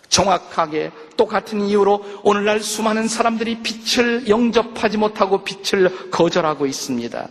정확하게 0.09 0.93
똑같은 1.17 1.63
이유로 1.63 2.21
오늘날 2.23 2.61
수많은 2.61 3.09
사람들이 3.09 3.61
빛을 3.63 4.29
영접하지 4.29 4.97
못하고 4.99 5.43
빛을 5.43 6.11
거절하고 6.11 6.67
있습니다. 6.67 7.29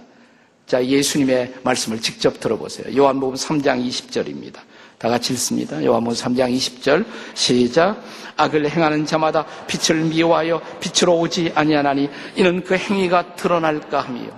자, 0.67 0.85
예수님의 0.85 1.55
말씀을 1.63 2.01
직접 2.01 2.39
들어보세요. 2.39 2.95
요한복음 2.97 3.35
3장 3.35 3.87
20절입니다. 3.87 4.59
다 5.05 5.09
같이 5.09 5.33
읽습니다. 5.33 5.85
요한복음 5.85 6.17
3장 6.17 6.51
20절 6.57 7.05
시작. 7.35 8.03
악을 8.37 8.67
행하는 8.67 9.05
자마다 9.05 9.45
빛을 9.67 10.01
미워하여 10.05 10.59
빛으로 10.79 11.19
오지 11.19 11.51
아니하나니 11.53 12.09
이는 12.35 12.63
그 12.63 12.75
행위가 12.75 13.35
드러날까 13.35 14.01
함이요. 14.01 14.35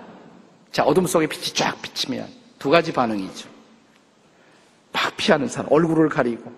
자, 0.73 0.83
어둠 0.83 1.07
속에 1.07 1.25
빛이 1.25 1.53
쫙 1.53 1.81
비치면 1.81 2.27
두 2.59 2.69
가지 2.69 2.91
반응이죠. 2.91 3.47
막 4.91 5.15
피하는 5.15 5.47
사람, 5.47 5.71
얼굴을 5.71 6.09
가리고 6.09 6.51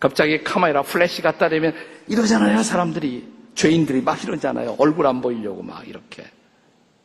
갑자기 0.00 0.42
카메라 0.42 0.80
플래시 0.80 1.20
갖다 1.20 1.50
대면 1.50 1.74
이러잖아요, 2.08 2.62
사람들이. 2.62 3.36
죄인들이 3.54 4.00
막 4.00 4.24
이러잖아요. 4.24 4.76
얼굴 4.78 5.06
안 5.06 5.20
보이려고 5.20 5.62
막 5.62 5.86
이렇게. 5.86 6.24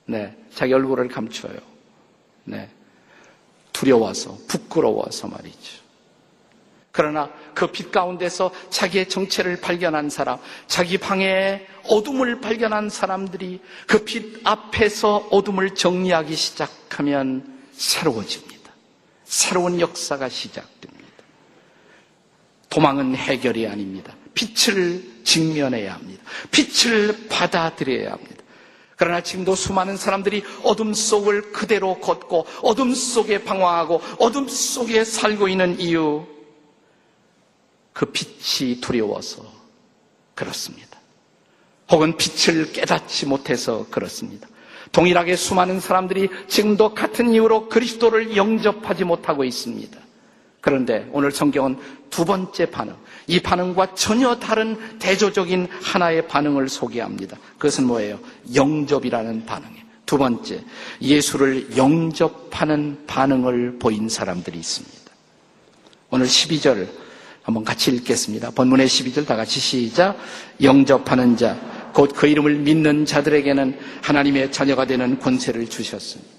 네. 0.06 0.34
자기 0.56 0.72
얼굴을 0.72 1.10
감춰요. 1.10 1.58
네. 2.46 2.70
두려워서, 3.74 4.38
부끄러워서 4.48 5.28
말이죠. 5.28 5.82
그러나 6.92 7.30
그 7.54 7.68
빛 7.72 7.92
가운데서 7.92 8.52
자기의 8.70 9.08
정체를 9.08 9.62
발견한 9.62 10.10
사람, 10.10 10.38
자기 10.68 10.98
방에 10.98 11.66
어둠을 11.88 12.42
발견한 12.42 12.90
사람들이 12.90 13.62
그 13.88 14.04
빛 14.04 14.42
앞에서 14.44 15.28
어둠을 15.32 15.76
정리하기 15.76 16.36
시작하면 16.36 17.60
새로워집니다. 17.74 18.72
새로운 19.24 19.80
역사가 19.80 20.28
시작됩니다. 20.30 21.02
도망은 22.70 23.16
해결이 23.16 23.68
아닙니다. 23.68 24.14
빛을 24.34 25.24
직면해야 25.24 25.94
합니다. 25.94 26.24
빛을 26.52 27.28
받아들여야 27.30 28.12
합니다. 28.12 28.36
그러나 28.98 29.22
지금도 29.22 29.56
수많은 29.56 29.98
사람들이 29.98 30.44
어둠 30.64 30.94
속을 30.94 31.52
그대로 31.54 32.00
걷고 32.00 32.46
어둠 32.62 32.94
속에 32.94 33.44
방황하고 33.44 34.02
어둠 34.20 34.48
속에 34.48 35.04
살고 35.04 35.48
있는 35.48 35.80
이유 35.80 36.26
그 37.94 38.06
빛이 38.06 38.80
두려워서 38.82 39.44
그렇습니다. 40.36 41.00
혹은 41.90 42.16
빛을 42.16 42.72
깨닫지 42.72 43.26
못해서 43.26 43.86
그렇습니다. 43.92 44.48
동일하게 44.92 45.36
수많은 45.36 45.80
사람들이 45.80 46.30
지금도 46.48 46.94
같은 46.94 47.34
이유로 47.34 47.70
그리스도를 47.70 48.36
영접하지 48.36 49.04
못하고 49.04 49.44
있습니다. 49.44 49.98
그런데 50.62 51.10
오늘 51.12 51.32
성경은 51.32 51.78
두 52.10 52.24
번째 52.24 52.68
반응, 52.68 52.96
이 53.28 53.40
반응과 53.40 53.96
전혀 53.96 54.36
다른 54.38 55.00
대조적인 55.00 55.68
하나의 55.82 56.28
반응을 56.28 56.70
소개합니다. 56.70 57.38
그것은 57.54 57.88
뭐예요? 57.88 58.20
영접이라는 58.54 59.46
반응이에요. 59.46 59.82
두 60.06 60.18
번째, 60.18 60.62
예수를 61.02 61.78
영접하는 61.78 63.06
반응을 63.08 63.80
보인 63.80 64.10
사람들이 64.10 64.60
있습니다. 64.60 65.12
오늘 66.10 66.26
12절 66.26 66.88
한번 67.44 67.64
같이 67.64 67.92
읽겠습니다. 67.92 68.52
본문의 68.52 68.88
12절 68.88 69.26
다 69.26 69.36
같이 69.36 69.60
시작. 69.60 70.18
영접하는 70.62 71.36
자, 71.38 71.58
곧 71.94 72.14
그 72.14 72.28
이름을 72.28 72.56
믿는 72.56 73.06
자들에게는 73.06 73.78
하나님의 74.02 74.52
자녀가 74.52 74.86
되는 74.86 75.20
권세를 75.20 75.70
주셨습니다. 75.70 76.32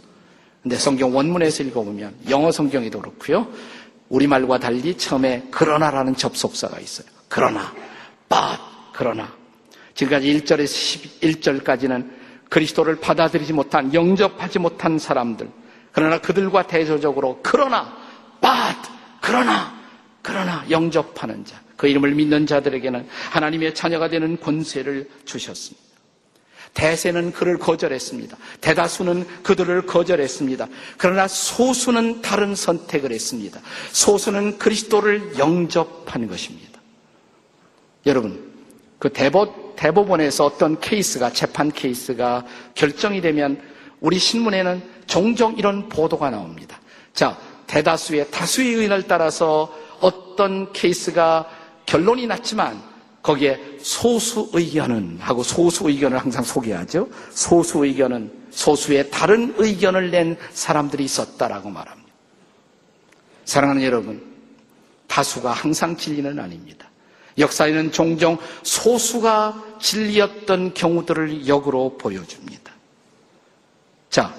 근데 0.62 0.76
성경 0.76 1.14
원문에서 1.14 1.64
읽어보면 1.64 2.14
영어 2.30 2.52
성경에도 2.52 3.00
그렇고요. 3.00 3.48
우리말과 4.08 4.58
달리 4.58 4.96
처음에 4.96 5.48
그러나라는 5.50 6.14
접속사가 6.14 6.78
있어요. 6.78 7.06
그러나, 7.28 7.72
but, 8.28 8.62
그러나. 8.92 9.32
지금까지 9.94 10.32
1절에서 10.38 11.00
11절까지는 11.20 12.10
그리스도를 12.48 12.96
받아들이지 13.00 13.52
못한, 13.52 13.92
영접하지 13.92 14.58
못한 14.58 14.98
사람들. 14.98 15.48
그러나 15.90 16.18
그들과 16.18 16.66
대조적으로 16.66 17.40
그러나, 17.42 17.96
but, 18.40 18.90
그러나, 19.20 19.81
그러나 20.22 20.64
영접하는 20.70 21.44
자, 21.44 21.60
그 21.76 21.88
이름을 21.88 22.14
믿는 22.14 22.46
자들에게는 22.46 23.08
하나님의 23.30 23.74
자녀가 23.74 24.08
되는 24.08 24.38
권세를 24.40 25.08
주셨습니다. 25.24 25.82
대세는 26.74 27.32
그를 27.32 27.58
거절했습니다. 27.58 28.36
대다수는 28.60 29.26
그들을 29.42 29.84
거절했습니다. 29.86 30.68
그러나 30.96 31.28
소수는 31.28 32.22
다른 32.22 32.54
선택을 32.54 33.12
했습니다. 33.12 33.60
소수는 33.90 34.58
그리스도를 34.58 35.38
영접한 35.38 36.28
것입니다. 36.28 36.80
여러분, 38.06 38.52
그 38.98 39.10
대법, 39.10 39.76
대법원에서 39.76 40.46
어떤 40.46 40.80
케이스가, 40.80 41.32
재판 41.32 41.70
케이스가 41.70 42.46
결정이 42.74 43.20
되면 43.20 43.60
우리 44.00 44.18
신문에는 44.18 44.82
종종 45.06 45.56
이런 45.58 45.88
보도가 45.88 46.30
나옵니다. 46.30 46.80
자, 47.12 47.38
대다수의 47.66 48.30
다수의 48.30 48.74
의견을 48.74 49.02
따라서 49.08 49.76
어떤 50.02 50.72
케이스가 50.72 51.48
결론이 51.86 52.26
났지만 52.26 52.82
거기에 53.22 53.58
소수 53.80 54.50
의견은 54.52 55.18
하고 55.20 55.42
소수 55.42 55.88
의견을 55.88 56.18
항상 56.18 56.42
소개하죠. 56.42 57.08
소수 57.30 57.84
의견은 57.84 58.32
소수의 58.50 59.10
다른 59.10 59.54
의견을 59.56 60.10
낸 60.10 60.36
사람들이 60.52 61.04
있었다라고 61.04 61.70
말합니다. 61.70 62.12
사랑하는 63.44 63.82
여러분, 63.82 64.22
다수가 65.06 65.52
항상 65.52 65.96
진리는 65.96 66.38
아닙니다. 66.38 66.90
역사에는 67.38 67.92
종종 67.92 68.38
소수가 68.62 69.76
진리였던 69.80 70.74
경우들을 70.74 71.46
역으로 71.46 71.96
보여줍니다. 71.98 72.72
자, 74.10 74.34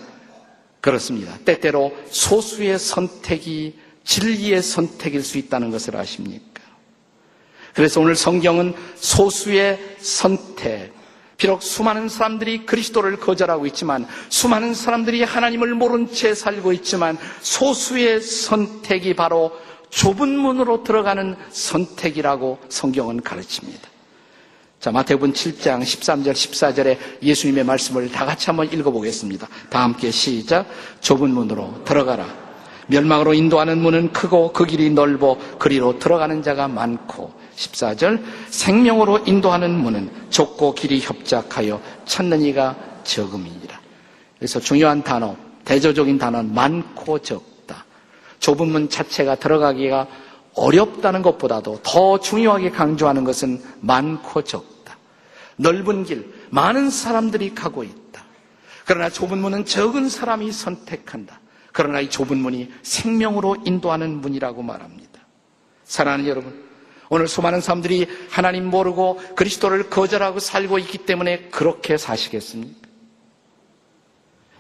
그렇습니다. 0.81 1.37
때때로 1.45 1.95
소수의 2.09 2.77
선택이 2.77 3.79
진리의 4.03 4.61
선택일 4.61 5.23
수 5.23 5.37
있다는 5.37 5.71
것을 5.71 5.95
아십니까? 5.95 6.61
그래서 7.73 7.99
오늘 7.99 8.15
성경은 8.15 8.75
소수의 8.95 9.97
선택, 9.99 10.93
비록 11.37 11.63
수많은 11.63 12.07
사람들이 12.07 12.65
그리스도를 12.65 13.17
거절하고 13.17 13.65
있지만, 13.67 14.07
수많은 14.29 14.73
사람들이 14.73 15.23
하나님을 15.23 15.73
모른 15.73 16.11
채 16.11 16.35
살고 16.35 16.71
있지만, 16.73 17.17
소수의 17.41 18.21
선택이 18.21 19.15
바로 19.15 19.51
좁은 19.89 20.37
문으로 20.37 20.83
들어가는 20.83 21.35
선택이라고 21.49 22.59
성경은 22.69 23.21
가르칩니다. 23.21 23.89
자, 24.79 24.91
마태복음 24.91 25.33
7장 25.33 25.81
13절 25.81 26.33
14절에 26.33 26.97
예수님의 27.23 27.63
말씀을 27.63 28.11
다 28.11 28.25
같이 28.25 28.47
한번 28.47 28.71
읽어보겠습니다. 28.71 29.47
다 29.69 29.83
함께 29.83 30.11
시작. 30.11 30.65
좁은 30.99 31.29
문으로 31.29 31.83
들어가라. 31.85 32.42
멸망으로 32.87 33.33
인도하는 33.33 33.79
문은 33.79 34.11
크고 34.11 34.53
그 34.53 34.65
길이 34.65 34.89
넓어 34.89 35.37
그리로 35.59 35.99
들어가는 35.99 36.43
자가 36.43 36.67
많고 36.67 37.33
14절 37.55 38.23
생명으로 38.49 39.19
인도하는 39.25 39.71
문은 39.71 40.11
좁고 40.29 40.75
길이 40.75 40.99
협착하여 40.99 41.81
찾는 42.05 42.41
이가 42.41 42.75
적음이니라. 43.03 43.79
그래서 44.37 44.59
중요한 44.59 45.03
단어, 45.03 45.35
대조적인 45.65 46.17
단어는 46.17 46.53
많고 46.53 47.19
적다. 47.19 47.85
좁은 48.39 48.67
문 48.67 48.89
자체가 48.89 49.35
들어가기가 49.35 50.07
어렵다는 50.55 51.21
것보다도 51.21 51.79
더 51.83 52.19
중요하게 52.19 52.71
강조하는 52.71 53.23
것은 53.23 53.61
많고 53.81 54.43
적다. 54.43 54.97
넓은 55.55 56.03
길, 56.03 56.33
많은 56.49 56.89
사람들이 56.89 57.55
가고 57.55 57.83
있다. 57.83 58.23
그러나 58.85 59.09
좁은 59.09 59.37
문은 59.37 59.65
적은 59.65 60.09
사람이 60.09 60.51
선택한다. 60.51 61.39
그러나 61.73 61.99
이 61.99 62.09
좁은 62.09 62.37
문이 62.37 62.71
생명으로 62.83 63.57
인도하는 63.65 64.21
문이라고 64.21 64.61
말합니다. 64.61 65.19
사랑하는 65.83 66.27
여러분, 66.27 66.63
오늘 67.09 67.27
수많은 67.27 67.59
사람들이 67.59 68.07
하나님 68.29 68.65
모르고 68.65 69.17
그리스도를 69.35 69.89
거절하고 69.89 70.39
살고 70.39 70.79
있기 70.79 70.99
때문에 70.99 71.49
그렇게 71.49 71.97
사시겠습니까? 71.97 72.87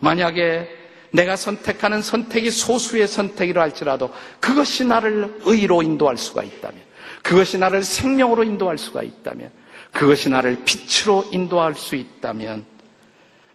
만약에 0.01 0.67
내가 1.11 1.35
선택하는 1.35 2.01
선택이 2.01 2.51
소수의 2.51 3.07
선택이라 3.07 3.61
할지라도 3.61 4.11
그것이 4.39 4.83
나를 4.83 5.39
의로 5.45 5.81
인도할 5.81 6.17
수가 6.17 6.43
있다면, 6.43 6.81
그것이 7.21 7.57
나를 7.57 7.83
생명으로 7.83 8.43
인도할 8.43 8.77
수가 8.77 9.03
있다면, 9.03 9.51
그것이 9.93 10.29
나를 10.29 10.63
빛으로 10.65 11.25
인도할 11.31 11.75
수 11.75 11.95
있다면 11.95 12.65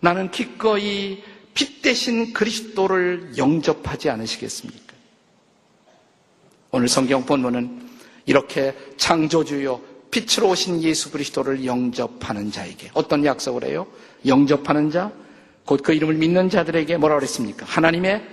나는 0.00 0.30
기꺼이 0.30 1.22
빛 1.58 1.82
대신 1.82 2.32
그리스도를 2.32 3.32
영접하지 3.36 4.10
않으시겠습니까? 4.10 4.94
오늘 6.70 6.86
성경 6.86 7.26
본문은 7.26 7.82
이렇게 8.26 8.76
창조주요 8.96 9.80
빛으로 10.12 10.50
오신 10.50 10.84
예수 10.84 11.10
그리스도를 11.10 11.66
영접하는 11.66 12.52
자에게 12.52 12.90
어떤 12.94 13.24
약속을 13.24 13.64
해요? 13.64 13.88
영접하는 14.24 14.92
자, 14.92 15.10
곧 15.64 15.82
그 15.82 15.92
이름을 15.92 16.14
믿는 16.14 16.48
자들에게 16.48 16.96
뭐라 16.96 17.16
그랬습니까? 17.16 17.66
하나님의 17.66 18.24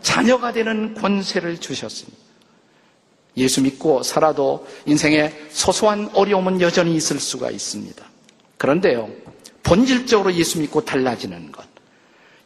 자녀가 0.00 0.52
되는 0.52 0.94
권세를 0.94 1.58
주셨습니다. 1.58 2.16
예수 3.38 3.60
믿고 3.60 4.04
살아도 4.04 4.68
인생에 4.86 5.32
소소한 5.50 6.08
어려움은 6.14 6.60
여전히 6.60 6.94
있을 6.94 7.18
수가 7.18 7.50
있습니다. 7.50 8.04
그런데요, 8.56 9.10
본질적으로 9.64 10.32
예수 10.34 10.60
믿고 10.60 10.84
달라지는 10.84 11.50
것. 11.50 11.67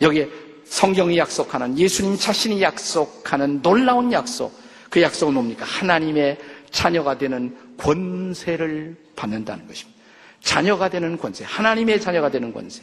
여기에 0.03 0.29
성경이 0.65 1.17
약속하는 1.17 1.79
예수님 1.79 2.17
자신이 2.19 2.61
약속하는 2.61 3.63
놀라운 3.63 4.13
약속. 4.13 4.53
그 4.91 5.01
약속은 5.01 5.35
뭡니까? 5.35 5.65
하나님의 5.65 6.39
자녀가 6.71 7.17
되는 7.17 7.57
권세를 7.79 8.97
받는다는 9.17 9.67
것입니다. 9.67 9.99
자녀가 10.43 10.91
되는 10.91 11.17
권세. 11.17 11.45
하나님의 11.45 12.01
자녀가 12.01 12.31
되는 12.31 12.53
권세. 12.53 12.83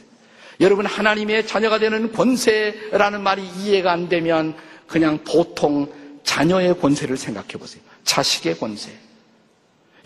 여러분, 0.61 0.85
하나님의 0.85 1.45
자녀가 1.45 1.77
되는 1.77 2.11
권세라는 2.11 3.21
말이 3.21 3.45
이해가 3.57 3.91
안 3.91 4.09
되면 4.09 4.55
그냥 4.87 5.19
보통 5.23 5.91
자녀의 6.23 6.79
권세를 6.79 7.17
생각해 7.17 7.49
보세요. 7.49 7.81
자식의 8.03 8.57
권세. 8.57 8.91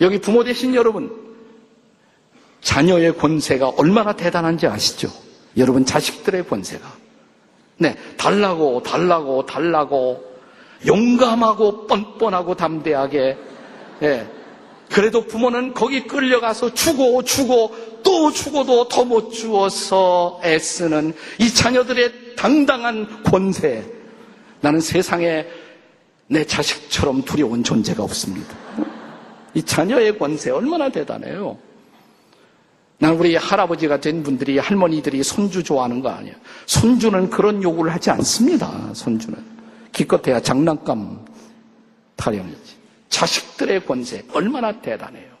여기 0.00 0.18
부모 0.18 0.44
되신 0.44 0.74
여러분, 0.74 1.10
자녀의 2.60 3.16
권세가 3.16 3.70
얼마나 3.70 4.14
대단한지 4.14 4.66
아시죠? 4.66 5.10
여러분 5.56 5.84
자식들의 5.84 6.48
권세가. 6.48 7.03
네, 7.78 7.96
달라고, 8.16 8.82
달라고, 8.82 9.46
달라고, 9.46 10.24
용감하고 10.86 11.86
뻔뻔하고 11.86 12.54
담대하게, 12.54 13.38
예. 14.02 14.26
그래도 14.90 15.26
부모는 15.26 15.74
거기 15.74 16.04
끌려가서 16.06 16.74
주고, 16.74 17.22
주고, 17.22 17.74
또 18.02 18.30
주고도 18.30 18.88
더 18.88 19.04
못 19.04 19.30
주어서 19.30 20.40
애쓰는 20.44 21.14
이 21.38 21.52
자녀들의 21.52 22.36
당당한 22.36 23.22
권세. 23.24 23.84
나는 24.60 24.80
세상에 24.80 25.46
내 26.26 26.44
자식처럼 26.44 27.22
두려운 27.22 27.64
존재가 27.64 28.02
없습니다. 28.02 28.54
이 29.54 29.62
자녀의 29.62 30.18
권세 30.18 30.50
얼마나 30.50 30.88
대단해요. 30.88 31.56
난 33.04 33.16
우리 33.16 33.36
할아버지가 33.36 34.00
된 34.00 34.22
분들이 34.22 34.56
할머니들이 34.56 35.22
손주 35.22 35.62
좋아하는 35.62 36.00
거 36.00 36.08
아니에요. 36.08 36.34
손주는 36.64 37.28
그런 37.28 37.62
요구를 37.62 37.92
하지 37.92 38.08
않습니다. 38.08 38.94
손주는 38.94 39.38
기껏해야 39.92 40.40
장난감 40.40 41.22
타령이지. 42.16 42.76
자식들의 43.10 43.84
권세 43.84 44.24
얼마나 44.32 44.80
대단해요. 44.80 45.34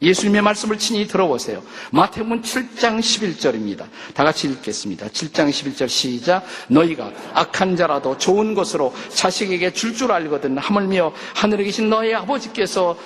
예수님의 0.00 0.40
말씀을 0.40 0.78
친히 0.78 1.06
들어보세요. 1.06 1.62
마태복음 1.92 2.40
7장 2.40 2.98
11절입니다. 2.98 3.84
다 4.14 4.24
같이 4.24 4.48
읽겠습니다. 4.48 5.08
7장 5.08 5.50
11절 5.50 5.86
시작. 5.86 6.42
너희가 6.68 7.12
악한 7.34 7.76
자라도 7.76 8.16
좋은 8.16 8.54
것으로 8.54 8.94
자식에게 9.10 9.74
줄줄 9.74 9.98
줄 9.98 10.12
알거든 10.12 10.56
하물며 10.56 11.12
하늘에 11.34 11.64
계신 11.64 11.90
너희 11.90 12.14
아버지께서 12.14 12.96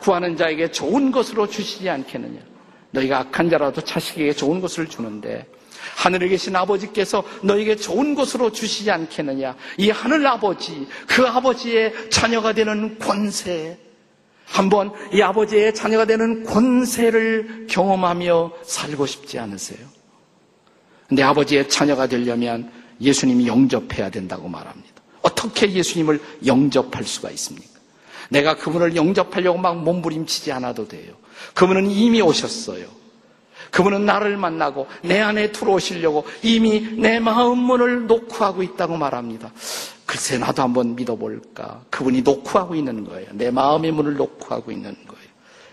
구하는 0.00 0.36
자에게 0.36 0.70
좋은 0.70 1.10
것으로 1.10 1.48
주시지 1.48 1.90
않겠느냐. 1.90 2.49
너희가 2.92 3.20
악한 3.20 3.50
자라도 3.50 3.80
자식에게 3.80 4.32
좋은 4.32 4.60
것을 4.60 4.88
주는데 4.88 5.46
하늘에 5.96 6.28
계신 6.28 6.54
아버지께서 6.56 7.22
너에게 7.42 7.76
좋은 7.76 8.14
것으로 8.14 8.52
주시지 8.52 8.90
않겠느냐. 8.90 9.56
이 9.78 9.90
하늘 9.90 10.26
아버지, 10.26 10.86
그 11.06 11.26
아버지의 11.26 12.10
자녀가 12.10 12.52
되는 12.52 12.98
권세, 12.98 13.78
한번 14.44 14.92
이 15.12 15.22
아버지의 15.22 15.74
자녀가 15.74 16.04
되는 16.04 16.44
권세를 16.44 17.66
경험하며 17.70 18.52
살고 18.64 19.06
싶지 19.06 19.38
않으세요? 19.38 19.86
근데 21.08 21.22
아버지의 21.22 21.68
자녀가 21.68 22.06
되려면 22.06 22.70
예수님이 23.00 23.46
영접해야 23.46 24.10
된다고 24.10 24.48
말합니다. 24.48 25.02
어떻게 25.22 25.70
예수님을 25.70 26.20
영접할 26.46 27.04
수가 27.04 27.30
있습니까? 27.30 27.68
내가 28.28 28.56
그분을 28.56 28.96
영접하려고 28.96 29.58
막 29.58 29.82
몸부림치지 29.82 30.52
않아도 30.52 30.86
돼요. 30.86 31.14
그분은 31.54 31.90
이미 31.90 32.20
오셨어요. 32.20 33.00
그분은 33.70 34.04
나를 34.04 34.36
만나고 34.36 34.86
내 35.02 35.20
안에 35.20 35.52
들어오시려고 35.52 36.24
이미 36.42 36.80
내 36.80 37.20
마음 37.20 37.58
문을 37.58 38.06
놓고 38.06 38.44
하고 38.44 38.62
있다고 38.62 38.96
말합니다. 38.96 39.52
글쎄 40.06 40.38
나도 40.38 40.62
한번 40.62 40.96
믿어볼까. 40.96 41.82
그분이 41.90 42.22
놓고 42.22 42.58
하고 42.58 42.74
있는 42.74 43.04
거예요. 43.04 43.28
내 43.32 43.50
마음의 43.50 43.92
문을 43.92 44.16
놓고 44.16 44.52
하고 44.52 44.72
있는 44.72 44.96
거예요. 45.06 45.20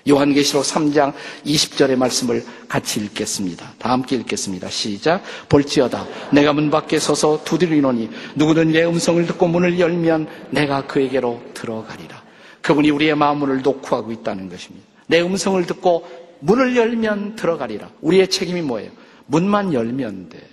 요한계시록 0.08 0.63
3장 0.63 1.13
20절의 1.45 1.95
말씀을 1.97 2.45
같이 2.69 2.99
읽겠습니다. 3.01 3.73
다 3.77 3.91
함께 3.91 4.15
읽겠습니다. 4.15 4.69
시작. 4.69 5.21
볼지어다. 5.49 6.06
내가 6.32 6.53
문 6.53 6.69
밖에 6.69 6.99
서서 6.99 7.43
두드리노니 7.43 8.10
누구든 8.36 8.71
내 8.71 8.86
음성을 8.86 9.25
듣고 9.25 9.47
문을 9.47 9.80
열면 9.80 10.27
내가 10.51 10.86
그에게로 10.86 11.41
들어가리라. 11.53 12.23
그분이 12.62 12.89
우리의 12.89 13.15
마음문을 13.15 13.62
놓고 13.63 13.95
하고 13.95 14.12
있다는 14.12 14.49
것입니다. 14.49 14.86
내 15.08 15.22
음성을 15.22 15.65
듣고 15.65 16.08
문을 16.39 16.76
열면 16.76 17.36
들어가리라. 17.36 17.89
우리의 18.02 18.30
책임이 18.30 18.62
뭐예요? 18.62 18.91
문만 19.26 19.74
열면 19.74 20.30
돼. 20.30 20.48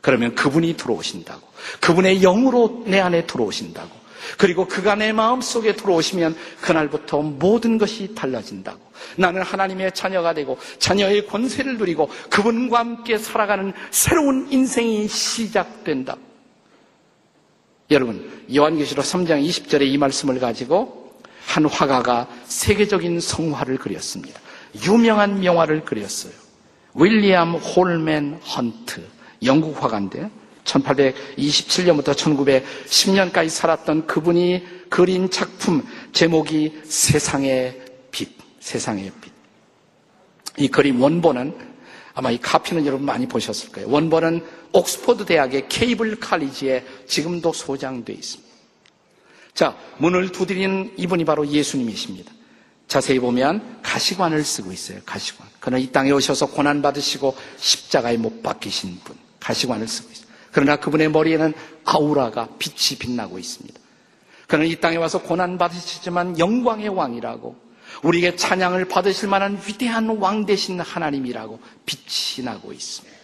그러면 0.00 0.34
그분이 0.34 0.76
들어오신다고. 0.76 1.40
그분의 1.80 2.20
영으로 2.20 2.82
내 2.86 2.98
안에 3.00 3.26
들어오신다고. 3.26 4.02
그리고 4.38 4.66
그가 4.66 4.94
내 4.94 5.12
마음 5.12 5.40
속에 5.40 5.74
들어오시면 5.74 6.36
그날부터 6.60 7.22
모든 7.22 7.78
것이 7.78 8.14
달라진다고. 8.14 8.80
나는 9.16 9.42
하나님의 9.42 9.92
자녀가 9.92 10.32
되고 10.32 10.58
자녀의 10.78 11.26
권세를 11.26 11.76
누리고 11.76 12.08
그분과 12.30 12.78
함께 12.78 13.18
살아가는 13.18 13.72
새로운 13.90 14.48
인생이 14.50 15.08
시작된다. 15.08 16.16
여러분, 17.90 18.46
요한계시록 18.54 19.04
3장 19.04 19.44
20절에 19.46 19.82
이 19.82 19.98
말씀을 19.98 20.38
가지고 20.38 21.01
한 21.46 21.66
화가가 21.66 22.28
세계적인 22.46 23.20
성화를 23.20 23.78
그렸습니다. 23.78 24.40
유명한 24.86 25.40
명화를 25.40 25.84
그렸어요. 25.84 26.32
윌리엄 26.94 27.54
홀맨 27.54 28.40
헌트, 28.42 29.02
영국 29.44 29.82
화가인데 29.82 30.30
1827년부터 30.64 32.14
1910년까지 32.14 33.48
살았던 33.48 34.06
그분이 34.06 34.64
그린 34.88 35.30
작품 35.30 35.84
제목이 36.12 36.82
세상의 36.84 37.80
빛, 38.10 38.30
세상의 38.60 39.10
빛. 39.20 39.32
이 40.58 40.68
그림 40.68 41.00
원본은 41.00 41.72
아마 42.14 42.30
이 42.30 42.38
카피는 42.38 42.84
여러분 42.86 43.06
많이 43.06 43.26
보셨을 43.26 43.72
거예요. 43.72 43.88
원본은 43.88 44.44
옥스퍼드 44.72 45.24
대학의 45.24 45.68
케이블 45.68 46.20
칼리지에 46.20 46.84
지금도 47.06 47.52
소장되어 47.52 48.14
있습니다. 48.14 48.41
자, 49.54 49.76
문을 49.98 50.32
두드리는 50.32 50.94
이분이 50.96 51.24
바로 51.24 51.46
예수님이십니다. 51.46 52.32
자세히 52.88 53.18
보면 53.18 53.80
가시관을 53.82 54.44
쓰고 54.44 54.72
있어요. 54.72 55.00
가시관. 55.06 55.46
그는 55.60 55.80
이 55.80 55.90
땅에 55.92 56.10
오셔서 56.10 56.46
고난 56.46 56.82
받으시고 56.82 57.36
십자가에 57.56 58.16
못 58.16 58.42
박히신 58.42 59.00
분. 59.04 59.16
가시관을 59.40 59.88
쓰고 59.88 60.10
있어요. 60.12 60.26
그러나 60.52 60.76
그분의 60.76 61.10
머리에는 61.10 61.54
아우라가 61.84 62.48
빛이 62.58 62.98
빛나고 62.98 63.38
있습니다. 63.38 63.80
그는 64.46 64.66
이 64.66 64.76
땅에 64.76 64.96
와서 64.96 65.22
고난 65.22 65.56
받으시지만 65.56 66.38
영광의 66.38 66.90
왕이라고 66.90 67.56
우리에게 68.02 68.36
찬양을 68.36 68.86
받으실 68.86 69.28
만한 69.28 69.60
위대한 69.66 70.08
왕 70.18 70.44
되신 70.44 70.80
하나님이라고 70.80 71.60
빛이 71.86 72.44
나고 72.44 72.72
있습니다. 72.72 73.16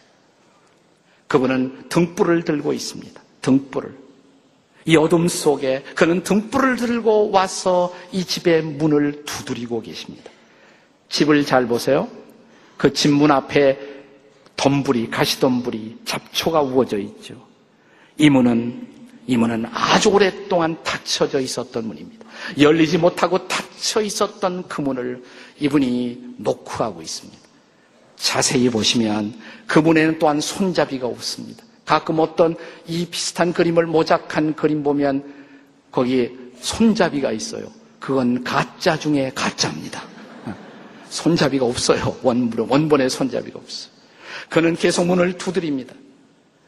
그분은 1.26 1.88
등불을 1.90 2.44
들고 2.44 2.72
있습니다. 2.72 3.20
등불을. 3.42 4.07
이 4.88 4.96
어둠 4.96 5.28
속에 5.28 5.82
그는 5.94 6.22
등불을 6.22 6.76
들고 6.76 7.30
와서 7.30 7.94
이 8.10 8.24
집의 8.24 8.62
문을 8.62 9.26
두드리고 9.26 9.82
계십니다. 9.82 10.30
집을 11.10 11.44
잘 11.44 11.66
보세요. 11.66 12.08
그 12.78 12.90
집 12.94 13.10
문 13.12 13.30
앞에 13.30 13.78
덤불이, 14.56 15.10
가시덤불이, 15.10 15.98
잡초가 16.06 16.62
우거져 16.62 16.96
있죠. 17.00 17.34
이 18.16 18.30
문은, 18.30 18.88
이 19.26 19.36
문은 19.36 19.66
아주 19.70 20.08
오랫동안 20.08 20.82
닫혀져 20.82 21.40
있었던 21.40 21.86
문입니다. 21.86 22.24
열리지 22.58 22.96
못하고 22.96 23.46
닫혀 23.46 24.00
있었던 24.00 24.68
그 24.68 24.80
문을 24.80 25.22
이분이 25.60 26.36
녹화하고 26.38 27.02
있습니다. 27.02 27.38
자세히 28.16 28.70
보시면 28.70 29.38
그 29.66 29.80
문에는 29.80 30.18
또한 30.18 30.40
손잡이가 30.40 31.06
없습니다. 31.06 31.62
가끔 31.88 32.18
어떤 32.18 32.54
이 32.86 33.06
비슷한 33.06 33.54
그림을 33.54 33.86
모작한 33.86 34.54
그림 34.54 34.82
보면 34.82 35.24
거기에 35.90 36.30
손잡이가 36.60 37.32
있어요. 37.32 37.64
그건 37.98 38.44
가짜 38.44 38.98
중에 38.98 39.32
가짜입니다. 39.34 40.02
손잡이가 41.08 41.64
없어요. 41.64 42.14
원본, 42.22 42.68
원본에 42.68 43.08
손잡이가 43.08 43.58
없어요. 43.58 43.90
그는 44.50 44.76
계속 44.76 45.06
문을 45.06 45.38
두드립니다. 45.38 45.94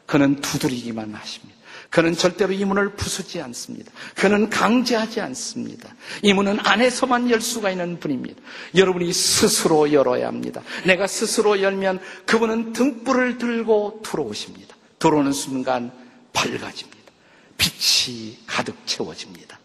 그는 0.07 0.41
두드리기만 0.41 1.13
하십니다. 1.13 1.55
그는 1.91 2.15
절대로 2.15 2.51
이 2.53 2.65
문을 2.65 2.93
부수지 2.95 3.41
않습니다. 3.41 3.91
그는 4.15 4.49
강제하지 4.49 5.21
않습니다. 5.21 5.93
이 6.23 6.33
문은 6.33 6.57
안에서만 6.61 7.29
열 7.29 7.41
수가 7.41 7.69
있는 7.69 7.99
분입니다. 7.99 8.41
여러분이 8.75 9.13
스스로 9.13 9.93
열어야 9.93 10.25
합니다. 10.27 10.63
내가 10.83 11.05
스스로 11.05 11.61
열면 11.61 11.99
그분은 12.25 12.73
등불을 12.73 13.37
들고 13.37 14.01
들어오십니다. 14.03 14.80
들어오는 15.01 15.33
순간 15.33 15.91
밝아집니다. 16.31 17.11
빛이 17.57 18.37
가득 18.47 18.75
채워집니다. 18.85 19.59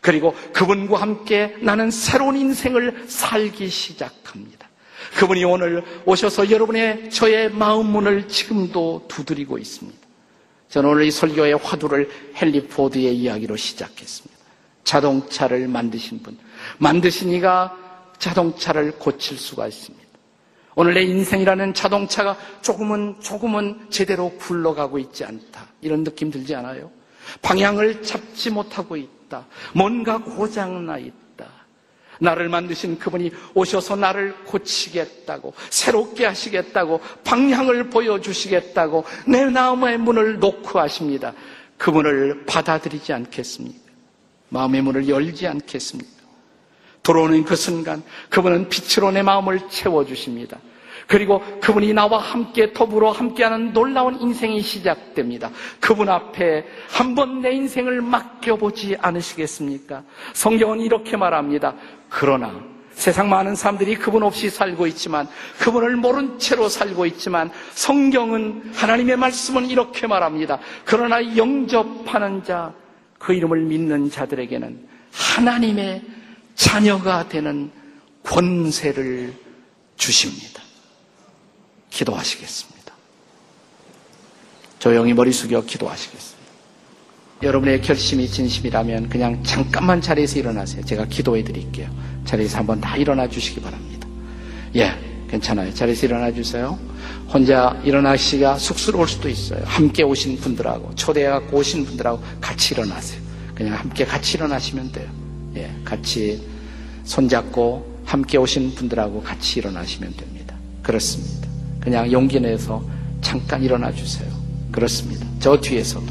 그리고 0.00 0.34
그분과 0.52 1.00
함께 1.02 1.56
나는 1.60 1.90
새로운 1.90 2.36
인생을 2.36 3.04
살기 3.08 3.68
시작합니다. 3.68 4.68
그분이 5.16 5.44
오늘 5.44 5.82
오셔서 6.06 6.50
여러분의 6.50 7.10
저의 7.10 7.50
마음 7.50 7.86
문을 7.86 8.28
지금도 8.28 9.06
두드리고 9.08 9.58
있습니다. 9.58 9.98
저는 10.68 10.90
오늘 10.90 11.04
이 11.04 11.10
설교의 11.10 11.56
화두를 11.56 12.10
헨리 12.40 12.66
포드의 12.68 13.16
이야기로 13.16 13.56
시작했습니다. 13.56 14.38
자동차를 14.84 15.66
만드신 15.66 16.22
분. 16.22 16.38
만드신 16.78 17.30
이가 17.30 17.76
자동차를 18.18 18.92
고칠 18.92 19.38
수가 19.38 19.66
있습니다. 19.66 20.07
오늘 20.80 20.94
내 20.94 21.02
인생이라는 21.02 21.74
자동차가 21.74 22.36
조금은, 22.62 23.16
조금은 23.18 23.86
제대로 23.90 24.30
굴러가고 24.38 25.00
있지 25.00 25.24
않다. 25.24 25.66
이런 25.80 26.04
느낌 26.04 26.30
들지 26.30 26.54
않아요? 26.54 26.92
방향을 27.42 28.04
잡지 28.04 28.48
못하고 28.48 28.96
있다. 28.96 29.44
뭔가 29.74 30.18
고장나 30.18 30.98
있다. 30.98 31.46
나를 32.20 32.48
만드신 32.48 33.00
그분이 33.00 33.32
오셔서 33.54 33.96
나를 33.96 34.36
고치겠다고, 34.44 35.52
새롭게 35.68 36.26
하시겠다고, 36.26 37.00
방향을 37.24 37.90
보여주시겠다고, 37.90 39.02
내 39.26 39.46
마음의 39.46 39.98
문을 39.98 40.38
놓고 40.38 40.78
하십니다. 40.78 41.32
그분을 41.76 42.44
받아들이지 42.46 43.12
않겠습니까? 43.12 43.80
마음의 44.50 44.82
문을 44.82 45.08
열지 45.08 45.44
않겠습니까? 45.48 46.18
들어오는 47.02 47.42
그 47.44 47.56
순간 47.56 48.02
그분은 48.28 48.68
빛으로 48.68 49.10
내 49.10 49.22
마음을 49.22 49.68
채워주십니다. 49.70 50.60
그리고 51.08 51.42
그분이 51.62 51.94
나와 51.94 52.18
함께 52.18 52.72
더불어 52.74 53.10
함께하는 53.10 53.72
놀라운 53.72 54.20
인생이 54.20 54.60
시작됩니다. 54.60 55.50
그분 55.80 56.10
앞에 56.10 56.66
한번 56.90 57.40
내 57.40 57.52
인생을 57.52 58.02
맡겨보지 58.02 58.98
않으시겠습니까? 59.00 60.04
성경은 60.34 60.80
이렇게 60.80 61.16
말합니다. 61.16 61.74
그러나 62.10 62.54
세상 62.92 63.30
많은 63.30 63.54
사람들이 63.54 63.94
그분 63.94 64.22
없이 64.22 64.50
살고 64.50 64.86
있지만 64.88 65.26
그분을 65.58 65.96
모른 65.96 66.38
채로 66.38 66.68
살고 66.68 67.06
있지만 67.06 67.50
성경은 67.72 68.72
하나님의 68.74 69.16
말씀은 69.16 69.70
이렇게 69.70 70.06
말합니다. 70.06 70.58
그러나 70.84 71.36
영접하는 71.36 72.44
자, 72.44 72.74
그 73.18 73.32
이름을 73.32 73.62
믿는 73.62 74.10
자들에게는 74.10 74.86
하나님의 75.12 76.02
자녀가 76.54 77.26
되는 77.28 77.70
권세를 78.24 79.32
주십니다. 79.96 80.57
기도하시겠습니다. 81.90 82.92
조용히 84.78 85.12
머리 85.14 85.32
숙여 85.32 85.62
기도하시겠습니다. 85.62 86.38
여러분의 87.42 87.82
결심이 87.82 88.28
진심이라면 88.28 89.08
그냥 89.08 89.42
잠깐만 89.44 90.00
자리에서 90.00 90.38
일어나세요. 90.38 90.84
제가 90.84 91.06
기도해 91.06 91.44
드릴게요. 91.44 91.88
자리에서 92.24 92.58
한번 92.58 92.80
다 92.80 92.96
일어나 92.96 93.28
주시기 93.28 93.60
바랍니다. 93.60 94.08
예, 94.76 94.92
괜찮아요. 95.30 95.72
자리에서 95.72 96.06
일어나 96.06 96.32
주세요. 96.32 96.78
혼자 97.32 97.80
일어나시기가 97.84 98.58
쑥스러울 98.58 99.06
수도 99.06 99.28
있어요. 99.28 99.62
함께 99.64 100.02
오신 100.02 100.38
분들하고, 100.38 100.94
초대해갖고 100.96 101.58
오신 101.58 101.84
분들하고 101.84 102.22
같이 102.40 102.74
일어나세요. 102.74 103.20
그냥 103.54 103.74
함께 103.74 104.04
같이 104.04 104.36
일어나시면 104.36 104.92
돼요. 104.92 105.08
예, 105.56 105.72
같이 105.84 106.42
손잡고 107.04 108.02
함께 108.04 108.38
오신 108.38 108.74
분들하고 108.74 109.22
같이 109.22 109.60
일어나시면 109.60 110.14
됩니다. 110.16 110.56
그렇습니다. 110.82 111.47
그냥 111.80 112.10
용기 112.10 112.40
내서 112.40 112.82
잠깐 113.20 113.62
일어나 113.62 113.92
주세요. 113.92 114.28
그렇습니다. 114.70 115.26
저 115.40 115.60
뒤에서도. 115.60 116.06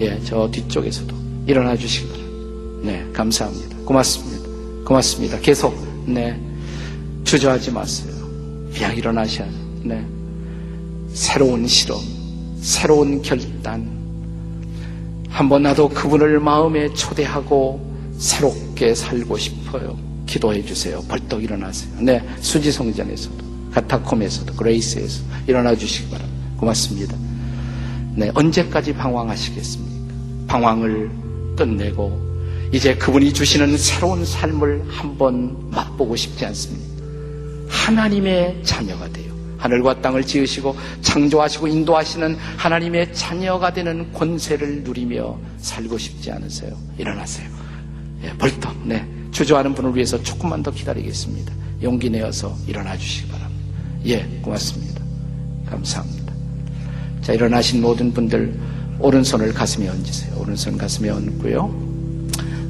예, 0.00 0.18
저 0.24 0.50
뒤쪽에서도 0.50 1.14
일어나 1.46 1.76
주시기 1.76 2.08
바랍니다. 2.08 2.30
네, 2.82 3.06
감사합니다. 3.12 3.76
고맙습니다. 3.84 4.48
고맙습니다. 4.84 5.38
계속, 5.40 5.76
네, 6.06 6.40
주저하지 7.24 7.70
마세요. 7.72 8.12
그냥 8.72 8.96
일어나셔야 8.96 9.46
돼. 9.46 9.54
네. 9.84 10.06
새로운 11.12 11.66
실험, 11.66 12.00
새로운 12.60 13.20
결단. 13.20 13.88
한번 15.28 15.62
나도 15.62 15.88
그분을 15.88 16.40
마음에 16.40 16.92
초대하고 16.94 17.80
새롭게 18.16 18.94
살고 18.94 19.36
싶어요. 19.36 19.98
기도해 20.26 20.64
주세요. 20.64 21.00
벌떡 21.08 21.42
일어나세요. 21.42 21.92
네, 22.00 22.22
수지성전에서도, 22.40 23.44
가타콤에서도, 23.72 24.54
그레이스에서 24.54 25.22
일어나 25.46 25.74
주시기 25.74 26.10
바랍니다. 26.10 26.40
고맙습니다. 26.56 27.16
네, 28.14 28.30
언제까지 28.34 28.94
방황하시겠습니까? 28.94 30.14
방황을 30.46 31.10
끝내고 31.56 32.30
이제 32.72 32.94
그분이 32.94 33.32
주시는 33.32 33.76
새로운 33.78 34.24
삶을 34.24 34.84
한번 34.88 35.70
맛보고 35.70 36.16
싶지 36.16 36.44
않습니다. 36.46 37.04
하나님의 37.68 38.62
자녀가 38.62 39.08
돼요. 39.08 39.30
하늘과 39.58 40.00
땅을 40.00 40.24
지으시고 40.24 40.74
창조하시고 41.02 41.68
인도하시는 41.68 42.36
하나님의 42.56 43.12
자녀가 43.12 43.72
되는 43.72 44.10
권세를 44.12 44.82
누리며 44.84 45.38
살고 45.58 45.98
싶지 45.98 46.30
않으세요? 46.32 46.76
일어나세요. 46.96 47.48
예, 48.24 48.30
벌떡, 48.38 48.86
네. 48.86 49.06
주저하는 49.30 49.74
분을 49.74 49.94
위해서 49.94 50.20
조금만 50.22 50.62
더 50.62 50.70
기다리겠습니다. 50.70 51.52
용기 51.82 52.10
내어서 52.10 52.56
일어나 52.66 52.96
주시기 52.96 53.28
바랍니다. 53.28 53.39
예, 54.06 54.26
고맙습니다. 54.42 55.00
감사합니다. 55.66 56.32
자, 57.22 57.32
일어나신 57.32 57.80
모든 57.80 58.12
분들, 58.12 58.54
오른손을 58.98 59.52
가슴에 59.52 59.88
얹으세요. 59.88 60.36
오른손 60.38 60.76
가슴에 60.78 61.08
얹고요. 61.10 61.90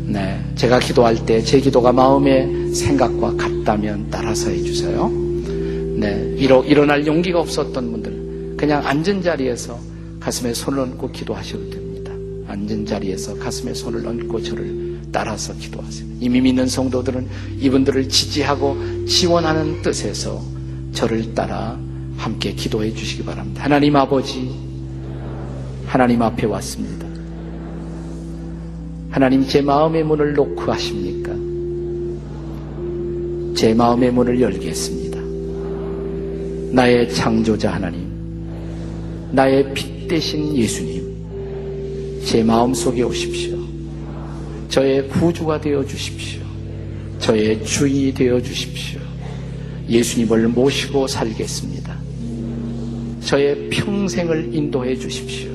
네. 0.07 0.41
제가 0.57 0.81
기도할 0.81 1.25
때 1.25 1.43
제 1.45 1.61
기도가 1.61 1.93
마음의 1.93 2.75
생각과 2.75 3.37
같다면 3.37 4.09
따라서 4.11 4.51
해주세요. 4.51 5.09
네. 5.97 6.35
일어, 6.37 6.65
일어날 6.65 7.07
용기가 7.07 7.41
없었던 7.41 7.73
분들, 7.93 8.55
그냥 8.57 8.85
앉은 8.87 9.23
자리에서 9.23 9.79
가슴에 10.19 10.53
손을 10.53 10.81
얹고 10.81 11.13
기도하셔도 11.13 11.71
됩니다. 11.71 12.13
앉은 12.49 12.87
자리에서 12.87 13.37
가슴에 13.39 13.73
손을 13.73 14.07
얹고 14.07 14.43
저를 14.43 14.99
따라서 15.13 15.55
기도하세요. 15.55 16.07
이미 16.21 16.41
믿는 16.41 16.67
성도들은 16.69 17.27
이분들을 17.61 18.09
지지하고 18.09 18.77
지원하는 19.07 19.81
뜻에서 19.83 20.43
저를 21.01 21.35
따라 21.35 21.79
함께 22.19 22.53
기도해 22.53 22.93
주시기 22.93 23.25
바랍니다. 23.25 23.65
하나님 23.65 23.97
아버지, 23.97 24.55
하나님 25.87 26.21
앞에 26.21 26.47
왔습니다. 26.47 27.07
하나님 29.09 29.47
제 29.47 29.63
마음의 29.63 30.05
문을 30.05 30.35
놓고 30.35 30.61
하십니까? 30.61 31.33
제 33.57 33.73
마음의 33.73 34.13
문을 34.13 34.43
열겠습니다. 34.43 35.19
나의 36.73 37.11
창조자 37.15 37.73
하나님, 37.73 38.07
나의 39.33 39.73
빛 39.73 40.07
대신 40.07 40.55
예수님, 40.55 42.21
제 42.27 42.45
마음 42.45 42.75
속에 42.75 43.03
오십시오. 43.03 43.57
저의 44.69 45.09
구주가 45.09 45.63
되어 45.63 45.83
주십시오. 45.83 46.43
저의 47.19 47.65
주인이 47.65 48.13
되어 48.13 48.39
주십시오. 48.43 49.10
예수님을 49.91 50.49
모시고 50.49 51.07
살겠습니다. 51.07 51.99
저의 53.25 53.69
평생을 53.71 54.55
인도해 54.55 54.97
주십시오. 54.97 55.51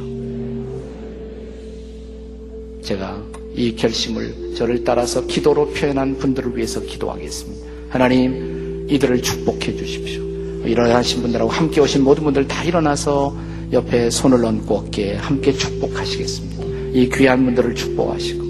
제가 2.82 3.24
이 3.56 3.76
결심을 3.76 4.54
저를 4.56 4.84
따라서 4.84 5.26
기도로 5.26 5.70
표현한 5.70 6.18
분들을 6.18 6.56
위해서 6.56 6.82
기도하겠습니다. 6.82 7.68
하나님, 7.90 8.88
이들을 8.90 9.22
축복해 9.22 9.76
주십시오. 9.76 10.22
일어나신 10.66 11.22
분들하고 11.22 11.50
함께 11.50 11.80
오신 11.80 12.04
모든 12.04 12.24
분들 12.26 12.48
다 12.48 12.64
일어나서 12.64 13.36
옆에 13.72 14.10
손을 14.10 14.44
얹고 14.44 14.76
어깨에 14.76 15.16
함께 15.16 15.54
축복하시겠습니다. 15.54 16.64
이 16.94 17.10
귀한 17.14 17.46
분들을 17.46 17.76
축복하시고 17.76 18.46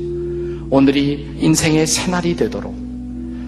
오늘이 0.70 1.28
인생의 1.40 1.88
새날이 1.88 2.36
되도록 2.36 2.85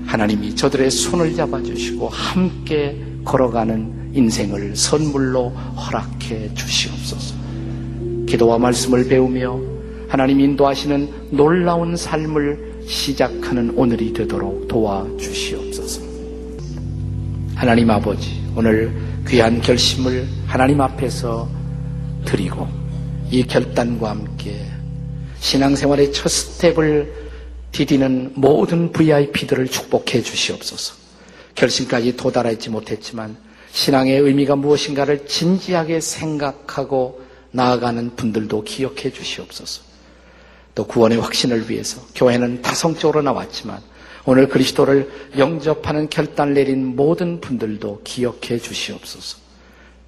하나님이 0.07 0.55
저들의 0.55 0.89
손을 0.89 1.35
잡아주시고 1.35 2.07
함께 2.07 2.97
걸어가는 3.25 4.11
인생을 4.13 4.75
선물로 4.75 5.49
허락해 5.49 6.53
주시옵소서. 6.53 7.35
기도와 8.25 8.57
말씀을 8.57 9.07
배우며 9.07 9.59
하나님 10.07 10.39
인도하시는 10.39 11.09
놀라운 11.31 11.95
삶을 11.95 12.83
시작하는 12.87 13.71
오늘이 13.75 14.13
되도록 14.13 14.67
도와주시옵소서. 14.69 16.01
하나님 17.53 17.89
아버지, 17.89 18.41
오늘 18.55 18.93
귀한 19.27 19.59
결심을 19.59 20.25
하나님 20.45 20.79
앞에서 20.79 21.49
드리고 22.23 22.65
이 23.29 23.43
결단과 23.43 24.11
함께 24.11 24.65
신앙생활의 25.39 26.13
첫 26.13 26.29
스텝을 26.29 27.26
디디는 27.71 28.34
모든 28.36 28.91
VIP들을 28.91 29.67
축복해 29.67 30.21
주시옵소서. 30.21 30.95
결심까지 31.56 32.15
도달하지 32.15 32.69
못했지만 32.69 33.38
신앙의 33.71 34.19
의미가 34.19 34.56
무엇인가를 34.56 35.27
진지하게 35.27 35.99
생각하고 35.99 37.21
나아가는 37.51 38.15
분들도 38.15 38.63
기억해 38.63 39.12
주시옵소서. 39.12 39.82
또 40.75 40.86
구원의 40.86 41.19
확신을 41.19 41.69
위해서 41.69 42.01
교회는 42.15 42.62
다성적으로 42.62 43.21
나왔지만 43.23 43.82
오늘 44.25 44.47
그리스도를 44.47 45.10
영접하는 45.38 46.10
결단 46.10 46.53
내린 46.53 46.95
모든 46.95 47.39
분들도 47.39 48.01
기억해 48.03 48.60
주시옵소서. 48.60 49.38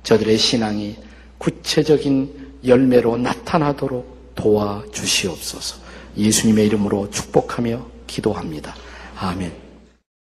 저들의 0.04 0.38
신앙이 0.38 0.98
구체적인 1.38 2.50
열매로 2.66 3.18
나타나도록 3.18 4.34
도와 4.36 4.84
주시옵소서. 4.92 5.89
예수님의 6.18 6.68
이름으로 6.68 7.10
축복하며 7.10 7.86
기도합니다. 8.08 8.76
아멘. 9.18 9.69